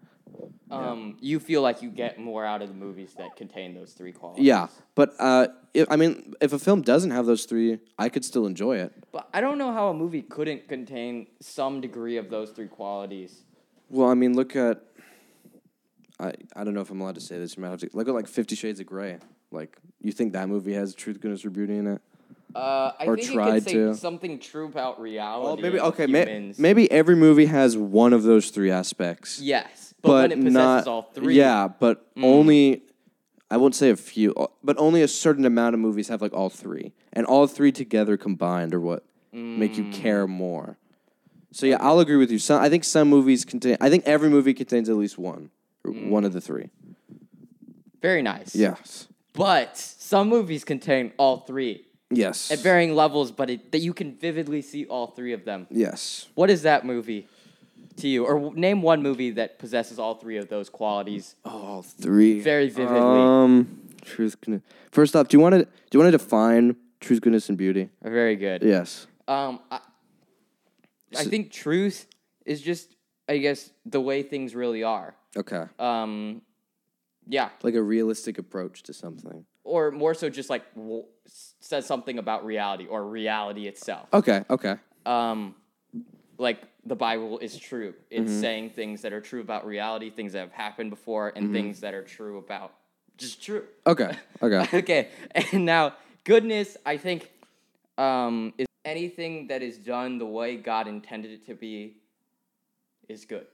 Um, 0.70 1.16
you 1.20 1.40
feel 1.40 1.62
like 1.62 1.80
you 1.80 1.88
get 1.88 2.18
more 2.18 2.44
out 2.44 2.60
of 2.60 2.68
the 2.68 2.74
movies 2.74 3.14
that 3.16 3.34
contain 3.34 3.72
those 3.74 3.92
three 3.94 4.12
qualities. 4.12 4.44
Yeah. 4.44 4.66
But 4.94 5.14
uh 5.18 5.48
if, 5.72 5.90
I 5.90 5.96
mean 5.96 6.34
if 6.42 6.52
a 6.52 6.58
film 6.58 6.82
doesn't 6.82 7.10
have 7.10 7.24
those 7.24 7.46
three, 7.46 7.78
I 7.98 8.10
could 8.10 8.26
still 8.26 8.44
enjoy 8.44 8.76
it. 8.76 8.92
But 9.10 9.26
I 9.32 9.40
don't 9.40 9.56
know 9.56 9.72
how 9.72 9.88
a 9.88 9.94
movie 9.94 10.20
couldn't 10.20 10.68
contain 10.68 11.28
some 11.40 11.80
degree 11.80 12.18
of 12.18 12.28
those 12.28 12.50
three 12.50 12.68
qualities. 12.68 13.44
Well, 13.88 14.10
I 14.10 14.14
mean 14.14 14.34
look 14.36 14.54
at 14.54 14.82
I, 16.20 16.32
I 16.56 16.64
don't 16.64 16.74
know 16.74 16.80
if 16.80 16.90
I'm 16.90 17.00
allowed 17.00 17.14
to 17.16 17.20
say 17.20 17.38
this. 17.38 17.56
You 17.56 17.62
might 17.62 17.70
have 17.70 17.80
to 17.80 17.90
look 17.92 18.08
at 18.08 18.14
like 18.14 18.26
Fifty 18.26 18.56
Shades 18.56 18.80
of 18.80 18.86
Grey. 18.86 19.18
Like, 19.50 19.76
you 20.02 20.12
think 20.12 20.32
that 20.34 20.48
movie 20.48 20.74
has 20.74 20.94
truth, 20.94 21.20
goodness, 21.20 21.44
or 21.44 21.50
beauty 21.50 21.76
in 21.78 21.86
it? 21.86 22.02
Uh, 22.54 22.92
I 22.98 23.06
Or 23.06 23.16
think 23.16 23.28
it 23.28 23.32
tried 23.32 23.52
could 23.54 23.64
say 23.64 23.72
to. 23.74 23.94
something 23.94 24.38
true 24.38 24.66
about 24.66 25.00
reality. 25.00 25.60
Oh, 25.60 25.62
maybe 25.62 25.80
okay. 25.80 26.06
May, 26.06 26.52
maybe 26.58 26.90
every 26.90 27.14
movie 27.16 27.46
has 27.46 27.76
one 27.76 28.12
of 28.12 28.22
those 28.24 28.50
three 28.50 28.70
aspects. 28.70 29.40
Yes, 29.40 29.94
but, 30.02 30.08
but 30.08 30.30
when 30.30 30.32
it 30.32 30.36
possesses 30.44 30.54
not 30.54 30.86
all 30.86 31.02
three. 31.14 31.36
Yeah, 31.36 31.68
but 31.68 32.06
only 32.16 32.82
I 33.50 33.56
won't 33.58 33.74
say 33.74 33.90
a 33.90 33.96
few, 33.96 34.34
but 34.64 34.76
only 34.78 35.02
a 35.02 35.08
certain 35.08 35.44
amount 35.46 35.74
of 35.74 35.80
movies 35.80 36.08
have 36.08 36.20
like 36.20 36.32
all 36.34 36.50
three, 36.50 36.92
and 37.12 37.24
all 37.26 37.46
three 37.46 37.70
together 37.72 38.16
combined 38.16 38.74
are 38.74 38.80
what 38.80 39.04
make 39.32 39.76
you 39.76 39.90
care 39.90 40.26
more. 40.26 40.78
So 41.52 41.64
yeah, 41.66 41.76
I'll 41.80 42.00
agree 42.00 42.16
with 42.16 42.30
you. 42.30 42.38
Some 42.38 42.60
I 42.62 42.68
think 42.68 42.84
some 42.84 43.08
movies 43.08 43.44
contain. 43.44 43.76
I 43.80 43.88
think 43.88 44.04
every 44.04 44.28
movie 44.30 44.52
contains 44.52 44.88
at 44.88 44.96
least 44.96 45.16
one, 45.18 45.50
or 45.88 45.92
one 45.92 46.24
of 46.24 46.32
the 46.32 46.40
three. 46.40 46.70
Very 48.00 48.22
nice. 48.22 48.54
Yes. 48.54 49.08
But 49.32 49.76
some 49.76 50.28
movies 50.28 50.64
contain 50.64 51.12
all 51.16 51.38
three 51.38 51.84
Yes. 52.10 52.50
at 52.50 52.60
varying 52.60 52.94
levels, 52.94 53.30
but 53.30 53.50
it, 53.50 53.72
that 53.72 53.80
you 53.80 53.92
can 53.92 54.14
vividly 54.16 54.62
see 54.62 54.86
all 54.86 55.08
three 55.08 55.32
of 55.32 55.44
them. 55.44 55.66
yes. 55.70 56.26
What 56.34 56.48
is 56.50 56.62
that 56.62 56.84
movie 56.86 57.26
to 57.96 58.08
you? 58.08 58.24
Or 58.24 58.54
name 58.54 58.80
one 58.82 59.02
movie 59.02 59.30
that 59.32 59.58
possesses 59.58 59.98
all 59.98 60.14
three 60.14 60.38
of 60.38 60.48
those 60.48 60.68
qualities. 60.70 61.34
All 61.44 61.82
three. 61.82 62.40
Very 62.40 62.68
vividly. 62.68 62.98
Um, 63.00 63.80
truth, 64.02 64.40
goodness. 64.40 64.62
First 64.90 65.14
off, 65.14 65.28
do 65.28 65.36
you 65.36 65.40
want 65.42 65.54
to 65.54 65.64
do 65.64 65.68
you 65.92 66.00
want 66.00 66.10
to 66.12 66.16
define 66.18 66.76
truth, 67.00 67.20
goodness, 67.20 67.48
and 67.50 67.58
beauty? 67.58 67.90
Very 68.02 68.36
good. 68.36 68.62
Yes. 68.62 69.06
Um, 69.26 69.60
I, 69.70 69.80
I 71.16 71.24
think 71.24 71.50
truth 71.52 72.06
is 72.46 72.62
just, 72.62 72.96
I 73.28 73.38
guess, 73.38 73.70
the 73.84 74.00
way 74.00 74.22
things 74.22 74.54
really 74.54 74.82
are. 74.82 75.14
Okay. 75.36 75.64
Um, 75.78 76.42
yeah, 77.28 77.50
Like 77.62 77.74
a 77.74 77.82
realistic 77.82 78.38
approach 78.38 78.82
to 78.84 78.94
something. 78.94 79.44
or 79.64 79.90
more 79.90 80.14
so, 80.14 80.30
just 80.30 80.48
like 80.48 80.64
w- 80.74 81.04
says 81.60 81.84
something 81.84 82.18
about 82.18 82.46
reality 82.46 82.86
or 82.86 83.04
reality 83.06 83.66
itself. 83.66 84.08
Okay. 84.14 84.44
Okay. 84.48 84.76
Um, 85.04 85.54
like 86.38 86.62
the 86.86 86.96
Bible 86.96 87.38
is 87.40 87.58
true. 87.58 87.92
It's 88.10 88.32
saying 88.32 88.70
things 88.70 89.02
that 89.02 89.12
are 89.12 89.20
true 89.20 89.42
about 89.42 89.66
reality, 89.66 90.08
things 90.08 90.32
that 90.32 90.38
have 90.40 90.52
happened 90.52 90.88
before, 90.88 91.32
and 91.36 91.52
things 91.52 91.80
that 91.80 91.92
are 91.92 92.04
true 92.04 92.38
about 92.38 92.72
just 93.18 93.42
true. 93.42 93.64
Okay. 93.86 94.16
Okay. 94.42 94.68
okay, 94.78 95.08
and 95.34 95.66
now 95.66 95.94
goodness, 96.24 96.76
I 96.86 96.96
think, 96.96 97.30
um, 97.98 98.54
is 98.56 98.66
anything 98.84 99.48
that 99.48 99.62
is 99.62 99.76
done 99.76 100.18
the 100.18 100.26
way 100.26 100.56
God 100.56 100.86
intended 100.86 101.32
it 101.32 101.44
to 101.46 101.54
be 101.54 101.96
is 103.08 103.24
good. 103.24 103.46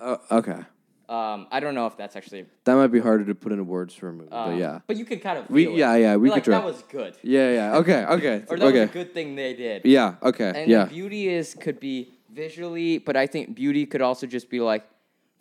uh, 0.00 0.16
okay. 0.30 0.60
Um, 1.08 1.46
I 1.50 1.60
don't 1.60 1.74
know 1.74 1.86
if 1.86 1.96
that's 1.96 2.16
actually, 2.16 2.46
That 2.64 2.74
might 2.76 2.86
be 2.86 3.00
harder 3.00 3.24
to 3.26 3.34
put 3.34 3.52
into 3.52 3.64
words 3.64 3.92
for 3.92 4.08
a 4.08 4.12
movie, 4.12 4.30
um, 4.30 4.50
but 4.52 4.58
yeah. 4.58 4.78
But 4.86 4.96
you 4.96 5.04
can 5.04 5.18
kind 5.18 5.38
of 5.38 5.50
We- 5.50 5.66
it. 5.68 5.74
yeah, 5.76 5.94
yeah, 5.96 6.16
we 6.16 6.28
You're 6.28 6.36
could 6.36 6.38
like, 6.38 6.44
try. 6.44 6.58
That 6.58 6.64
was 6.64 6.82
good, 6.90 7.16
Yeah, 7.22 7.52
yeah. 7.52 7.76
Okay, 7.78 8.04
okay. 8.04 8.44
or 8.48 8.56
that 8.56 8.66
okay. 8.66 8.80
was 8.80 8.90
a 8.90 8.92
good 8.92 9.12
thing 9.12 9.34
they 9.36 9.52
did. 9.52 9.82
Yeah, 9.84 10.14
okay. 10.22 10.52
And 10.54 10.70
yeah. 10.70 10.86
beauty 10.86 11.28
is 11.28 11.54
could 11.54 11.78
be 11.80 12.14
visually, 12.32 12.96
but 12.98 13.14
I 13.16 13.26
think 13.26 13.54
beauty 13.54 13.84
could 13.84 14.00
also 14.00 14.26
just 14.26 14.48
be 14.48 14.60
like 14.60 14.84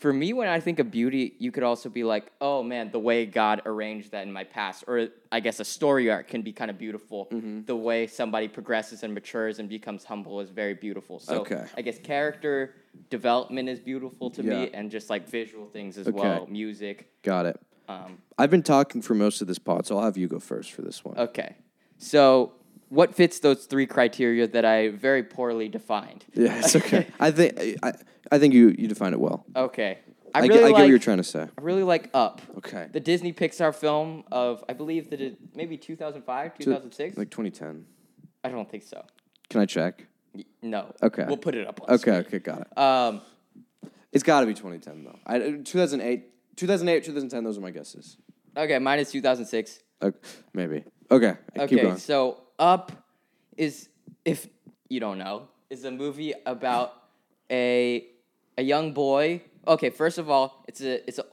for 0.02 0.12
me 0.12 0.34
when 0.34 0.48
I 0.50 0.60
think 0.60 0.80
of 0.80 0.90
beauty, 0.90 1.36
you 1.38 1.52
could 1.52 1.62
also 1.62 1.88
be 1.88 2.04
like, 2.04 2.32
oh 2.42 2.64
man, 2.64 2.90
the 2.90 2.98
way 3.00 3.28
God 3.28 3.62
arranged 3.68 4.10
that 4.14 4.24
in 4.26 4.34
my 4.34 4.44
past. 4.44 4.84
Or 4.88 5.10
I 5.32 5.40
guess 5.40 5.60
a 5.60 5.64
story 5.64 6.10
arc 6.10 6.28
can 6.28 6.42
be 6.42 6.52
kind 6.52 6.72
of 6.72 6.80
beautiful. 6.80 7.28
Mm-hmm. 7.32 7.66
The 7.66 7.76
way 7.76 8.08
somebody 8.08 8.48
progresses 8.48 9.04
and 9.04 9.14
matures 9.14 9.60
and 9.60 9.70
becomes 9.70 10.04
humble 10.04 10.40
is 10.40 10.50
very 10.50 10.74
beautiful. 10.74 11.20
So 11.20 11.42
Okay. 11.42 11.66
I 11.78 11.84
guess 11.84 12.00
character 12.00 12.74
development 13.12 13.70
is 13.70 13.80
beautiful 13.80 14.32
to 14.32 14.42
Yeah. 14.44 14.50
me 14.66 14.70
and 14.74 14.90
just 14.90 15.12
like 15.12 15.30
visual 15.30 15.68
things 15.68 16.00
as 16.00 16.08
Okay. 16.08 16.18
well. 16.18 16.48
Music. 16.48 17.12
Got 17.22 17.46
it. 17.46 17.60
Um, 17.88 18.18
I've 18.40 18.50
been 18.50 18.64
talking 18.64 19.04
for 19.04 19.14
most 19.14 19.40
of 19.42 19.48
this 19.48 19.60
pod, 19.60 19.86
so 19.86 19.98
I'll 20.00 20.06
have 20.06 20.18
you 20.18 20.28
go 20.28 20.40
first 20.40 20.72
for 20.72 20.82
this 20.82 21.06
one. 21.06 21.16
okay. 21.20 21.56
So 22.00 22.54
what 22.92 23.16
fits 23.16 23.40
those 23.40 23.66
three 23.66 23.88
criteria 23.88 24.48
that 24.48 24.66
I 24.66 24.90
very 24.90 25.24
poorly 25.24 25.70
defined? 25.70 26.26
yeah, 26.34 26.60
it's 26.60 26.76
okay. 26.76 27.08
I 27.20 27.32
think 27.32 27.58
I, 27.82 27.94
I 28.32 28.38
think 28.38 28.54
you 28.54 28.76
you 28.78 28.88
define 28.88 29.14
it 29.14 29.20
well. 29.20 29.46
Okay. 29.56 30.00
I 30.34 30.40
I, 30.40 30.42
really 30.44 30.54
get, 30.54 30.60
I 30.60 30.66
like, 30.68 30.76
get 30.76 30.82
what 30.84 30.90
you're 30.90 31.00
trying 31.00 31.18
to 31.18 31.24
say. 31.24 31.42
I 31.58 31.62
really 31.62 31.84
like 31.84 32.10
Up. 32.14 32.42
Okay. 32.58 32.88
The 32.92 33.00
Disney 33.00 33.34
Pixar 33.34 33.74
film 33.74 34.24
of 34.32 34.64
I 34.70 34.74
believe 34.74 35.10
that 35.10 35.22
it 35.22 35.38
maybe 35.56 35.78
2005, 35.78 36.58
2006. 36.58 37.18
Like 37.18 37.30
2010. 37.30 37.86
I 38.44 38.50
don't 38.50 38.70
think 38.70 38.84
so. 38.84 39.04
Can 39.50 39.62
I 39.62 39.66
check? 39.66 40.06
No. 40.62 40.94
Okay. 41.02 41.26
We'll 41.28 41.38
put 41.38 41.56
it 41.56 41.68
up 41.68 41.82
on 41.82 41.96
Okay, 41.96 42.02
screen. 42.02 42.16
okay, 42.16 42.40
got 42.40 42.62
it. 42.62 42.78
Um 42.78 43.22
It's 44.12 44.24
got 44.24 44.42
to 44.42 44.46
be 44.46 44.54
2010 44.54 45.04
though. 45.06 45.20
I, 45.26 45.40
2008, 45.64 46.58
2008, 46.58 47.04
2010. 47.06 47.44
Those 47.44 47.58
are 47.58 47.62
my 47.62 47.72
guesses. 47.72 48.18
okay, 48.58 48.80
mine 48.80 49.00
is 49.00 49.12
2006. 49.12 49.80
Okay, 50.04 50.18
maybe. 50.54 50.84
Okay, 51.10 51.36
keep 51.68 51.80
Okay, 51.80 51.98
so 51.98 52.42
Up 52.62 52.92
is 53.58 53.90
if 54.24 54.48
you 54.88 55.00
don't 55.00 55.18
know, 55.18 55.48
is 55.72 55.84
a 55.84 55.90
movie 55.92 56.34
about 56.46 56.94
a 57.50 58.06
a 58.58 58.62
young 58.62 58.94
boy. 58.94 59.42
Okay, 59.68 59.90
first 59.90 60.18
of 60.20 60.30
all, 60.30 60.64
it's 60.68 60.80
a 60.82 61.06
it's 61.08 61.18
a 61.20 61.26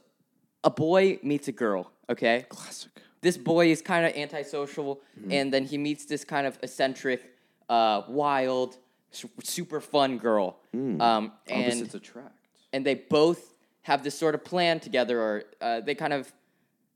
a 0.63 0.71
boy 0.71 1.19
meets 1.21 1.47
a 1.47 1.51
girl, 1.51 1.91
okay? 2.09 2.45
Classic. 2.49 2.91
this 3.21 3.37
boy 3.37 3.69
is 3.71 3.81
kind 3.81 4.05
of 4.07 4.11
antisocial, 4.15 4.95
Mm-hmm. 5.19 5.31
and 5.31 5.53
then 5.53 5.65
he 5.65 5.77
meets 5.77 6.05
this 6.05 6.23
kind 6.25 6.47
of 6.47 6.57
eccentric, 6.63 7.21
uh, 7.69 8.01
wild, 8.07 8.77
su- 9.11 9.29
super 9.43 9.79
fun 9.81 10.17
girl. 10.17 10.57
Um, 10.73 10.99
and 10.99 11.31
Opposites 11.65 11.93
attract. 11.93 12.35
and 12.73 12.85
they 12.85 12.95
both 12.95 13.53
have 13.83 14.03
this 14.03 14.17
sort 14.17 14.33
of 14.35 14.43
plan 14.43 14.79
together, 14.79 15.21
or 15.21 15.43
uh, 15.61 15.81
they 15.81 15.93
kind 15.95 16.13
of 16.13 16.31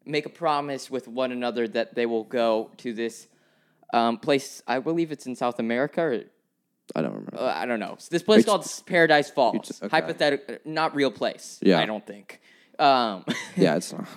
make 0.05 0.25
a 0.25 0.29
promise 0.29 0.89
with 0.91 1.07
one 1.07 1.31
another 1.31 1.67
that 1.67 1.93
they 1.95 2.05
will 2.05 2.23
go 2.25 2.71
to 2.77 2.93
this 2.93 3.27
um, 3.93 4.17
place. 4.17 4.61
I 4.67 4.79
believe 4.79 5.11
it's 5.11 5.25
in 5.25 5.35
South 5.35 5.59
America, 5.59 6.01
or 6.01 6.23
I 6.95 7.01
don't 7.01 7.11
remember. 7.13 7.37
uh, 7.39 7.53
I 7.55 7.65
don't 7.65 7.79
know. 7.79 7.93
It's 7.93 8.09
this 8.09 8.23
place 8.23 8.41
It's- 8.41 8.51
called 8.51 8.85
Paradise 8.87 9.29
Falls. 9.29 9.55
it's- 9.55 9.81
okay. 9.83 9.89
Hypothetical, 9.89 10.57
not 10.65 10.93
real 10.95 11.11
place. 11.11 11.59
Yeah. 11.61 11.79
I 11.79 11.85
don't 11.85 12.05
think. 12.05 12.41
Um, 12.79 13.23
yeah, 13.55 13.75
it's 13.77 13.93
not. 13.93 14.07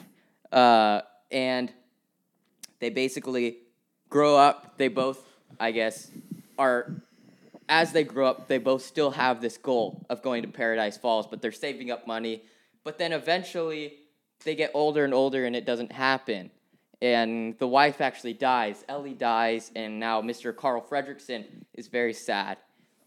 uh, 0.52 1.02
and 1.30 1.73
they 2.80 2.90
basically 2.90 3.59
grow 4.09 4.37
up. 4.37 4.76
They 4.78 4.88
both, 4.88 5.25
I 5.61 5.71
guess, 5.73 6.11
are 6.59 6.90
as 7.68 7.92
they 7.92 8.04
grow 8.04 8.26
up. 8.28 8.49
They 8.49 8.59
both 8.59 8.83
still 8.83 9.11
have 9.12 9.40
this 9.40 9.56
goal 9.59 10.06
of 10.09 10.23
going 10.23 10.42
to 10.42 10.49
Paradise 10.49 10.97
Falls, 10.97 11.26
but 11.26 11.42
they're 11.42 11.52
saving 11.52 11.90
up 11.90 12.06
money. 12.06 12.42
But 12.85 12.99
then 12.99 13.12
eventually, 13.12 13.95
they 14.45 14.54
get 14.54 14.71
older 14.75 15.04
and 15.04 15.12
older, 15.12 15.45
and 15.45 15.56
it 15.56 15.64
doesn't 15.66 15.90
happen. 15.92 16.50
And 17.03 17.59
the 17.59 17.67
wife 17.69 18.00
actually 18.00 18.33
dies. 18.33 18.85
Ellie 18.88 19.12
dies, 19.15 19.71
and 19.76 20.00
now 20.00 20.23
Mr. 20.23 20.55
Carl 20.57 20.81
Fredricksen 20.81 21.45
is 21.75 21.88
very 21.88 22.15
sad. 22.15 22.57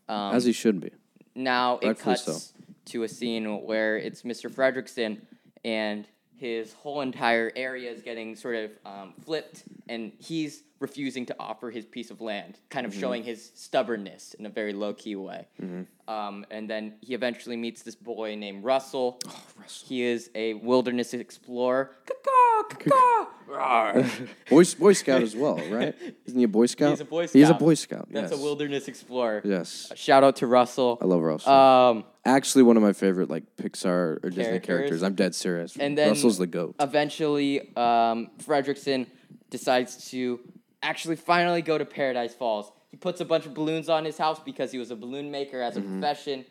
Um, 0.08 0.36
As 0.36 0.46
he 0.46 0.52
should 0.54 0.80
be. 0.80 0.92
now 1.36 1.78
it 1.82 1.88
Rightfully 1.88 2.16
cuts 2.16 2.24
so. 2.26 2.60
to 2.86 3.04
a 3.04 3.08
scene 3.08 3.64
where 3.64 3.98
it's 3.98 4.22
Mr. 4.24 4.52
Fredricksen 4.54 5.22
and 5.66 6.08
his 6.36 6.72
whole 6.74 7.02
entire 7.02 7.52
area 7.56 7.92
is 7.92 8.02
getting 8.02 8.36
sort 8.36 8.56
of 8.56 8.72
um, 8.86 9.14
flipped, 9.26 9.64
and 9.90 10.12
he's 10.20 10.64
refusing 10.80 11.26
to 11.26 11.36
offer 11.40 11.70
his 11.70 11.86
piece 11.86 12.12
of 12.12 12.22
land, 12.22 12.58
kind 12.70 12.86
of 12.86 12.92
Mm-hmm. 12.94 13.02
showing 13.02 13.24
his 13.24 13.52
stubbornness 13.56 14.34
in 14.36 14.46
a 14.46 14.50
very 14.50 14.72
low 14.72 14.94
key 14.94 15.16
way. 15.18 15.48
Um, 16.08 16.46
and 16.50 16.70
then 16.70 16.94
he 17.02 17.14
eventually 17.14 17.58
meets 17.58 17.82
this 17.84 17.96
boy 17.96 18.36
named 18.36 18.64
Russell. 18.64 19.20
Oh, 19.28 19.42
Russell. 19.60 19.88
He 19.90 20.04
is 20.04 20.30
a 20.36 20.54
wilderness 20.54 21.14
explorer. 21.14 21.92
Caw-caw, 22.06 22.24
caw-caw. 22.24 22.32
Rawr. 22.32 22.49
Boy, 24.50 24.64
Boy 24.78 24.94
Scout 24.94 25.22
as 25.24 25.36
well, 25.36 25.56
right? 25.70 25.96
Isn't 26.26 26.38
he 26.38 26.44
a 26.44 26.48
Boy 26.48 26.66
Scout? 26.68 26.92
He's 26.92 27.02
a 27.02 27.06
Boy 27.06 27.26
Scout. 27.26 27.40
He's 27.40 27.50
a 27.50 27.54
Boy 27.54 27.74
Scout. 27.74 28.08
That's 28.12 28.32
yes. 28.32 28.40
a 28.40 28.44
wilderness 28.44 28.88
explorer. 28.88 29.42
Yes. 29.44 29.92
Shout 29.96 30.24
out 30.24 30.38
to 30.38 30.48
Russell. 30.48 30.98
I 31.02 31.06
love 31.06 31.22
Russell. 31.22 31.52
Um, 31.52 32.04
Actually, 32.26 32.64
one 32.64 32.78
of 32.78 32.84
my 32.84 32.94
favorite 32.94 33.30
like 33.30 33.44
Pixar 33.58 34.24
or 34.24 34.30
Disney 34.30 34.44
Characters. 34.44 34.66
characters. 34.68 35.04
I'm 35.04 35.16
dead 35.16 35.34
serious. 35.34 35.76
And 35.78 35.98
then 35.98 36.10
Russell's 36.10 36.38
the 36.38 36.48
goat. 36.48 36.76
Eventually, 36.80 37.76
um, 37.76 38.30
Fredricksen 38.44 39.08
decides 39.50 40.10
to 40.12 40.40
actually 40.84 41.16
finally 41.16 41.62
go 41.62 41.78
to 41.78 41.86
Paradise 41.86 42.34
Falls. 42.36 42.72
He 42.90 42.98
puts 42.98 43.20
a 43.22 43.26
bunch 43.26 43.46
of 43.46 43.54
balloons 43.54 43.90
on 43.90 44.06
his 44.06 44.18
house 44.18 44.40
because 44.40 44.72
he 44.72 44.78
was 44.78 44.92
a 44.92 44.96
balloon 44.96 45.32
maker 45.32 45.62
as 45.62 45.76
a 45.78 45.82
Mm-hmm. 45.82 46.00
profession. 46.00 46.46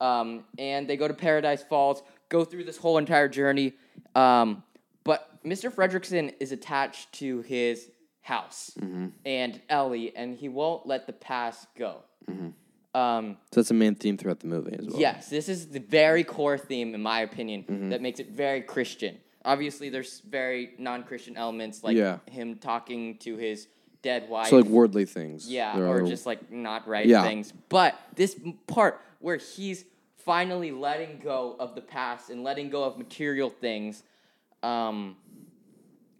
Um, 0.00 0.44
and 0.58 0.88
they 0.88 0.96
go 0.96 1.06
to 1.06 1.14
Paradise 1.14 1.62
Falls, 1.62 2.02
go 2.28 2.44
through 2.44 2.64
this 2.64 2.76
whole 2.76 2.98
entire 2.98 3.28
journey. 3.28 3.74
Um, 4.14 4.62
but 5.04 5.42
Mr. 5.44 5.72
Fredricksen 5.72 6.34
is 6.40 6.52
attached 6.52 7.12
to 7.14 7.42
his 7.42 7.90
house 8.20 8.70
Mm-hmm. 8.80 9.06
and 9.26 9.60
Ellie, 9.68 10.14
and 10.14 10.36
he 10.36 10.48
won't 10.48 10.86
let 10.86 11.06
the 11.06 11.12
past 11.12 11.66
go. 11.76 12.02
Mm-hmm. 12.30 12.48
Um, 12.98 13.38
so 13.52 13.60
that's 13.60 13.70
a 13.70 13.74
main 13.74 13.94
theme 13.94 14.16
throughout 14.18 14.40
the 14.40 14.46
movie 14.46 14.76
as 14.78 14.86
well. 14.86 15.00
Yes, 15.00 15.28
this 15.30 15.48
is 15.48 15.68
the 15.68 15.80
very 15.80 16.22
core 16.24 16.58
theme, 16.58 16.94
in 16.94 17.02
my 17.02 17.20
opinion, 17.20 17.62
Mm-hmm. 17.64 17.88
that 17.90 18.00
makes 18.02 18.20
it 18.20 18.30
very 18.30 18.60
Christian. 18.60 19.16
Obviously, 19.44 19.88
there's 19.88 20.20
very 20.20 20.74
non-Christian 20.78 21.36
elements, 21.36 21.82
like 21.82 21.96
Yeah. 21.96 22.18
him 22.30 22.56
talking 22.56 23.18
to 23.18 23.36
his 23.36 23.66
dead 24.02 24.28
wife. 24.28 24.48
So 24.48 24.56
like 24.58 24.66
worldly 24.66 25.04
things. 25.04 25.50
yeah, 25.50 25.74
There 25.74 25.86
or 25.86 26.02
are- 26.02 26.06
just 26.06 26.26
like 26.26 26.50
not 26.52 26.86
right 26.86 27.06
Yeah. 27.06 27.22
things. 27.24 27.52
But 27.68 27.98
this 28.14 28.38
part 28.68 29.00
where 29.20 29.36
he's 29.38 29.84
finally 30.18 30.70
letting 30.70 31.18
go 31.18 31.56
of 31.58 31.74
the 31.74 31.80
past 31.80 32.30
and 32.30 32.44
letting 32.44 32.68
go 32.70 32.84
of 32.84 32.98
material 32.98 33.50
things, 33.50 34.02
um, 34.62 35.16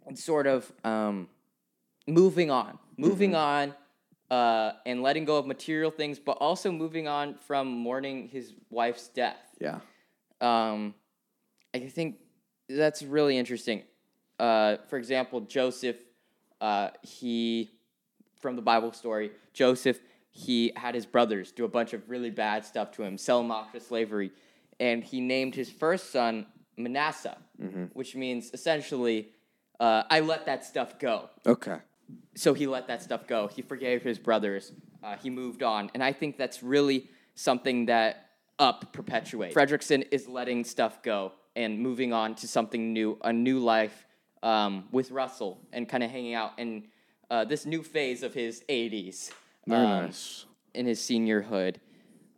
and 0.05 0.17
sort 0.17 0.47
of 0.47 0.71
um, 0.83 1.27
moving 2.07 2.51
on, 2.51 2.77
moving 2.97 3.31
Mm-hmm. 3.31 3.71
on, 3.71 3.75
uh, 4.31 4.73
and 4.85 5.01
letting 5.03 5.25
go 5.25 5.37
of 5.37 5.45
material 5.45 5.91
things, 5.91 6.19
but 6.19 6.37
also 6.37 6.71
moving 6.71 7.07
on 7.07 7.35
from 7.35 7.67
mourning 7.67 8.27
his 8.29 8.53
wife's 8.69 9.07
death. 9.09 9.37
yeah. 9.59 9.79
Um, 10.41 10.93
I 11.73 11.79
think 11.79 12.17
that's 12.67 13.01
really 13.01 13.37
interesting. 13.37 13.83
Uh, 14.39 14.77
for 14.89 14.97
example, 14.97 15.39
Joseph, 15.41 15.95
uh, 16.59 16.89
he, 17.01 17.71
from 18.41 18.55
the 18.55 18.61
Bible 18.61 18.91
story, 18.91 19.31
Joseph, 19.53 19.99
he 20.31 20.71
had 20.75 20.95
his 20.95 21.05
brothers 21.05 21.51
do 21.51 21.63
a 21.63 21.67
bunch 21.69 21.93
of 21.93 22.09
really 22.09 22.29
bad 22.31 22.65
stuff 22.65 22.91
to 22.93 23.03
him, 23.03 23.17
sell 23.17 23.39
him 23.39 23.51
off 23.51 23.71
to 23.71 23.79
slavery, 23.79 24.31
and 24.79 25.03
he 25.03 25.21
named 25.21 25.55
his 25.55 25.69
first 25.69 26.11
son 26.11 26.45
Manasseh, 26.77 27.37
which 27.93 28.15
means 28.15 28.51
essentially, 28.53 29.29
uh, 29.79 30.03
I 30.09 30.19
let 30.21 30.45
that 30.45 30.63
stuff 30.65 30.99
go 30.99 31.29
Okay. 31.45 31.77
so 32.35 32.53
he 32.53 32.67
let 32.67 32.87
that 32.87 33.01
stuff 33.01 33.27
go. 33.27 33.47
He 33.47 33.61
forgave 33.61 34.03
his 34.03 34.19
brothers. 34.19 34.71
Uh, 35.03 35.15
he 35.17 35.29
moved 35.29 35.63
on, 35.63 35.91
and 35.93 36.03
I 36.03 36.13
think 36.13 36.37
that's 36.37 36.63
really 36.63 37.09
something 37.35 37.87
that 37.87 38.29
Up 38.59 38.93
perpetuates. 38.93 39.55
Fredricksen 39.55 40.05
is 40.11 40.27
letting 40.27 40.63
stuff 40.63 41.01
go 41.03 41.31
and 41.55 41.79
moving 41.79 42.13
on 42.13 42.35
to 42.35 42.47
something 42.47 42.93
new, 42.93 43.17
a 43.23 43.33
new 43.33 43.59
life 43.59 44.05
um, 44.43 44.85
with 44.91 45.11
Russell, 45.11 45.59
and 45.73 45.89
kind 45.89 46.03
of 46.03 46.11
hanging 46.11 46.35
out 46.35 46.51
in 46.57 46.87
uh, 47.31 47.43
this 47.45 47.65
new 47.65 47.81
phase 47.83 48.21
of 48.23 48.33
his 48.33 48.63
80s. 48.69 49.31
Very 49.67 49.85
um, 49.85 50.05
nice. 50.05 50.45
in 50.73 50.85
his 50.85 50.99
seniorhood. 50.99 51.77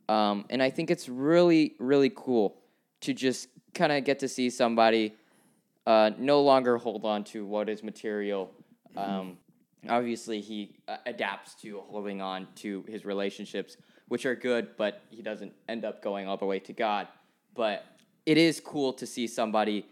Um, 0.07 0.45
and 0.49 0.61
I 0.63 0.69
think 0.69 0.89
it's 0.91 1.09
really, 1.09 1.75
really 1.79 2.11
cool 2.15 2.57
to 3.01 3.13
just 3.13 3.49
kind 3.75 3.91
of 3.91 4.03
get 4.03 4.19
to 4.19 4.27
see 4.27 4.49
somebody 4.49 5.13
uh, 5.85 6.11
no 6.17 6.41
longer 6.41 6.77
hold 6.77 7.05
on 7.05 7.23
to 7.25 7.45
what 7.45 7.69
is 7.69 7.83
material. 7.83 8.51
Um, 8.97 9.37
obviously, 9.87 10.41
he 10.41 10.77
uh, 10.87 10.97
adapts 11.05 11.53
to 11.61 11.81
holding 11.87 12.21
on 12.21 12.47
to 12.55 12.83
his 12.87 13.05
relationships, 13.05 13.77
which 14.07 14.25
are 14.25 14.35
good, 14.35 14.69
but 14.77 15.03
he 15.09 15.21
doesn't 15.21 15.53
end 15.69 15.85
up 15.85 16.01
going 16.01 16.27
all 16.27 16.37
the 16.37 16.45
way 16.45 16.59
to 16.59 16.73
God. 16.73 17.07
But 17.53 17.85
it 18.25 18.37
is 18.37 18.59
cool 18.59 18.93
to 18.93 19.05
see 19.05 19.27
somebody 19.27 19.85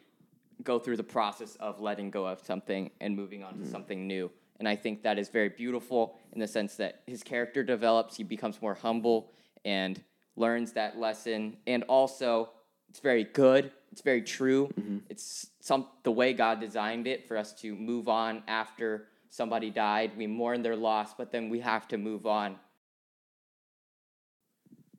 go 0.63 0.79
through 0.79 0.97
the 0.97 1.03
process 1.03 1.55
of 1.59 1.79
letting 1.79 2.09
go 2.09 2.25
of 2.25 2.39
something 2.41 2.89
and 3.01 3.15
moving 3.15 3.43
on 3.43 3.59
to 3.59 3.67
something 3.67 4.07
new. 4.07 4.31
And 4.59 4.67
I 4.67 4.75
think 4.75 5.03
that 5.03 5.19
is 5.19 5.29
very 5.29 5.49
beautiful 5.49 6.17
in 6.31 6.39
the 6.39 6.47
sense 6.47 6.75
that 6.77 7.01
his 7.05 7.21
character 7.21 7.63
develops, 7.63 8.15
he 8.15 8.23
becomes 8.23 8.61
more 8.61 8.75
humble 8.75 9.31
and 9.65 10.01
learns 10.35 10.71
that 10.73 10.97
lesson. 10.97 11.57
And 11.67 11.83
also, 11.83 12.49
it's 12.93 12.99
very 12.99 13.23
good, 13.23 13.71
it's 13.91 14.01
very 14.01 14.21
true. 14.21 14.71
It's 15.09 15.47
some 15.59 15.87
the 16.03 16.11
way 16.11 16.33
God 16.33 16.59
designed 16.59 17.07
it 17.07 17.27
for 17.27 17.37
us 17.37 17.51
to 17.61 17.73
move 17.75 18.07
on 18.07 18.43
after 18.47 19.07
somebody 19.31 19.71
died. 19.71 20.11
We 20.15 20.27
mourn 20.27 20.61
their 20.61 20.75
loss, 20.75 21.15
but 21.15 21.31
then 21.31 21.49
we 21.49 21.61
have 21.61 21.87
to 21.87 21.97
move 21.97 22.27
on. 22.27 22.57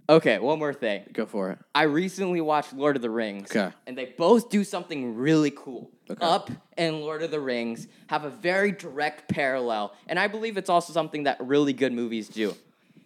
Okay, 0.08 0.40
one 0.40 0.58
more 0.58 0.74
thing. 0.74 1.04
Go 1.12 1.24
for 1.24 1.52
it. 1.52 1.60
I 1.72 1.84
recently 1.84 2.40
watched 2.40 2.72
Lord 2.72 2.96
of 2.96 3.02
the 3.02 3.10
Rings. 3.10 3.54
Okay. 3.54 3.72
And 3.86 3.96
they 3.96 4.06
both 4.06 4.50
do 4.50 4.64
something 4.64 5.14
really 5.14 5.52
cool. 5.52 5.92
Okay. 6.10 6.26
Up 6.26 6.50
and 6.76 7.00
Lord 7.00 7.22
of 7.22 7.30
the 7.30 7.38
Rings 7.38 7.86
have 8.08 8.24
a 8.24 8.30
very 8.30 8.72
direct 8.72 9.28
parallel. 9.28 9.94
And 10.08 10.18
I 10.18 10.26
believe 10.26 10.56
it's 10.56 10.68
also 10.68 10.92
something 10.92 11.22
that 11.22 11.36
really 11.40 11.72
good 11.72 11.92
movies 11.92 12.28
do. 12.28 12.56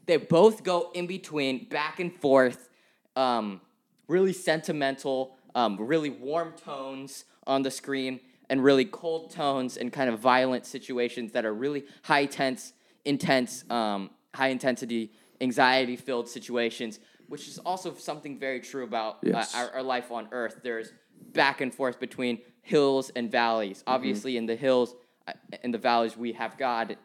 They 0.07 0.17
both 0.17 0.65
go 0.65 0.91
in 0.95 1.07
between, 1.07 1.69
back 1.69 2.01
and 2.01 2.11
forth, 2.11 2.71
um, 3.17 3.61
really 4.09 4.33
sentimental, 4.33 5.37
um, 5.55 5.77
really 5.79 6.11
warm 6.11 6.53
tones 6.53 7.25
on 7.47 7.63
the 7.63 7.71
screen, 7.71 8.21
and 8.51 8.65
really 8.65 8.85
cold 8.85 9.31
tones 9.31 9.77
and 9.77 9.93
kind 9.93 10.09
of 10.11 10.19
violent 10.19 10.65
situations 10.67 11.33
that 11.33 11.45
are 11.45 11.53
really 11.55 11.85
high 12.03 12.25
tense, 12.27 12.73
intense, 13.05 13.65
um, 13.71 14.11
high 14.35 14.49
intensity, 14.49 15.13
anxiety 15.41 15.97
filled 15.97 16.29
situations, 16.29 16.99
which 17.29 17.47
is 17.47 17.59
also 17.59 17.95
something 17.95 18.39
very 18.39 18.61
true 18.61 18.85
about 18.85 19.19
Yes. 19.23 19.55
uh, 19.55 19.59
our, 19.59 19.71
our 19.77 19.83
life 19.83 20.11
on 20.11 20.29
Earth. 20.33 20.61
There's 20.63 20.93
back 21.33 21.61
and 21.61 21.73
forth 21.75 22.01
between 22.01 22.39
hills 22.63 23.11
and 23.15 23.31
valleys. 23.31 23.85
Obviously, 23.87 24.37
in 24.39 24.47
the 24.47 24.57
hills, 24.57 24.95
uh, 25.27 25.33
in 25.63 25.71
the 25.71 25.79
valleys, 25.79 26.17
we 26.17 26.33
have 26.33 26.57
God, 26.57 26.97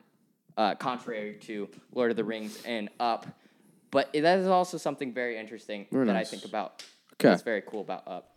uh, 0.55 0.75
contrary 0.75 1.38
to 1.41 1.67
Lord 1.93 2.12
of 2.12 2.15
the 2.17 2.24
Rings 2.24 2.62
and 2.65 2.89
Up. 3.00 3.25
But 3.94 4.10
it- 4.12 4.22
that 4.22 4.40
is 4.40 4.48
also 4.48 4.78
something 4.78 5.14
very 5.14 5.38
interesting 5.38 5.86
Very 5.92 6.08
that 6.08 6.16
I 6.16 6.24
think 6.24 6.46
about. 6.46 6.84
Okay. 7.14 7.30
That's 7.30 7.44
very 7.44 7.62
cool 7.62 7.82
about 7.82 8.04
Up. 8.08 8.30